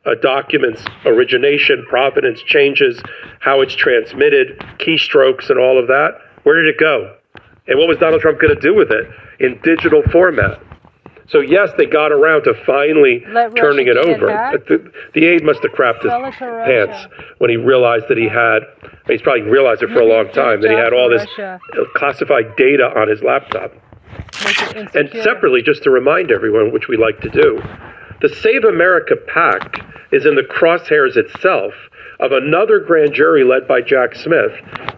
[0.06, 3.02] a document's origination, provenance, changes,
[3.40, 6.20] how it's transmitted, keystrokes, and all of that.
[6.44, 7.16] Where did it go?
[7.68, 9.08] And what was Donald Trump going to do with it
[9.40, 10.62] in digital format?
[11.30, 14.28] So yes, they got around to finally Let turning it Russia over.
[14.68, 18.18] The, the aide must have crapped his Sell it to pants when he realized that
[18.18, 18.60] he had.
[19.08, 21.28] He's probably realized it for a long time that he had all this
[21.96, 23.74] classified data on his laptop.
[24.96, 27.62] And separately, just to remind everyone, which we like to do,
[28.22, 31.74] the Save America PAC is in the crosshairs itself
[32.20, 34.52] of another grand jury led by Jack Smith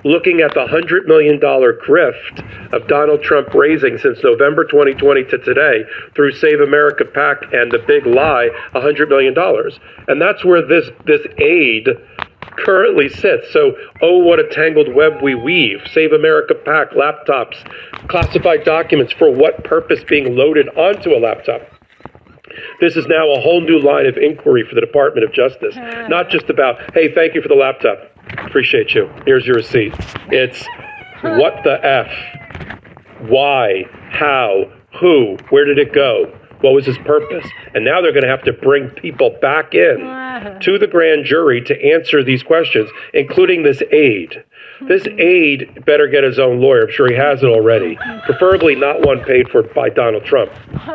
[0.05, 5.84] looking at the $100 million grift of Donald Trump raising since November 2020 to today
[6.15, 9.36] through Save America PAC and the big lie, $100 million.
[10.07, 11.89] And that's where this, this aide
[12.64, 13.51] currently sits.
[13.51, 15.82] So, oh, what a tangled web we weave.
[15.91, 17.55] Save America PAC, laptops,
[18.07, 21.62] classified documents for what purpose being loaded onto a laptop.
[22.82, 25.76] This is now a whole new line of inquiry for the Department of Justice.
[26.10, 27.99] Not just about, hey, thank you for the laptop.
[28.45, 29.10] Appreciate you.
[29.26, 29.93] Here's your receipt.
[30.30, 30.66] It's
[31.22, 32.10] what the F?
[33.30, 33.84] Why?
[34.12, 34.72] How?
[34.99, 35.38] Who?
[35.49, 36.34] Where did it go?
[36.62, 37.47] What was his purpose?
[37.74, 39.99] And now they're going to have to bring people back in
[40.62, 44.43] to the grand jury to answer these questions, including this aide.
[44.88, 46.84] This aide better get his own lawyer.
[46.84, 47.97] I'm sure he has it already.
[48.26, 50.51] Preferably not one paid for by Donald Trump.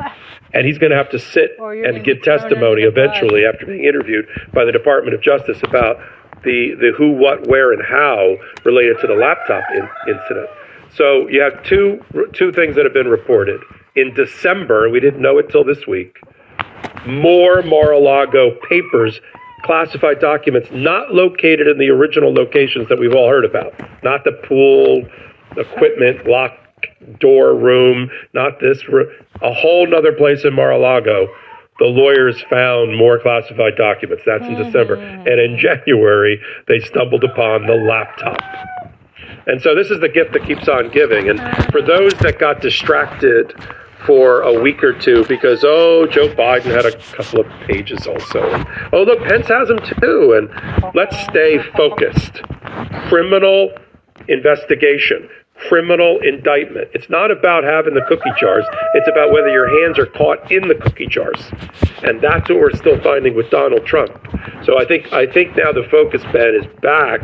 [0.54, 4.64] And he's going to have to sit and give testimony eventually after being interviewed by
[4.64, 5.96] the Department of Justice about
[6.44, 10.48] the, the who, what, where, and how related to the laptop in, incident.
[10.94, 13.60] So you have two two things that have been reported.
[13.96, 16.18] In December, we didn't know it till this week,
[17.06, 19.20] more Mar-a-Lago papers,
[19.62, 23.72] classified documents not located in the original locations that we've all heard about.
[24.02, 25.06] Not the pool,
[25.56, 26.58] equipment, lock
[27.20, 29.06] door room, not this room,
[29.42, 31.28] a whole nother place in Mar-a-Lago.
[31.78, 34.24] The lawyers found more classified documents.
[34.26, 34.96] That's in December.
[34.96, 35.28] Mm-hmm.
[35.28, 38.40] And in January, they stumbled upon the laptop.
[39.46, 41.28] And so this is the gift that keeps on giving.
[41.28, 41.38] And
[41.70, 43.54] for those that got distracted
[44.06, 48.40] for a week or two because, oh, Joe Biden had a couple of pages also.
[48.92, 50.34] Oh, look, Pence has them too.
[50.34, 52.42] And let's stay focused.
[53.08, 53.70] Criminal
[54.28, 56.88] investigation, criminal indictment.
[56.92, 58.64] It's not about having the cookie jars.
[58.94, 61.40] It's about whether your hands are caught in the cookie jars.
[62.02, 64.12] And that's what we're still finding with Donald Trump.
[64.64, 67.20] So I think I think now the focus, Ben, is back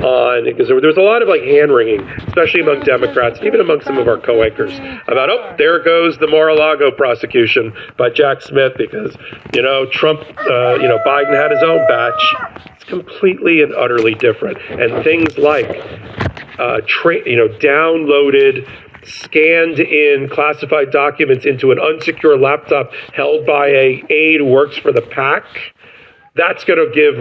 [0.00, 3.80] on because there, was a lot of like hand wringing, especially among Democrats, even among
[3.82, 4.76] some of our co-anchors,
[5.08, 9.16] about oh, there goes the Mar-a-Lago prosecution by Jack Smith because
[9.54, 10.20] you know Trump,
[10.50, 12.34] uh, you know Biden had his own batch.
[12.74, 15.68] It's completely and utterly different, and things like
[16.58, 18.68] uh, tra- you know downloaded
[19.04, 25.02] scanned in classified documents into an unsecure laptop held by a aide works for the
[25.02, 25.44] PAC.
[26.34, 27.18] That's going to give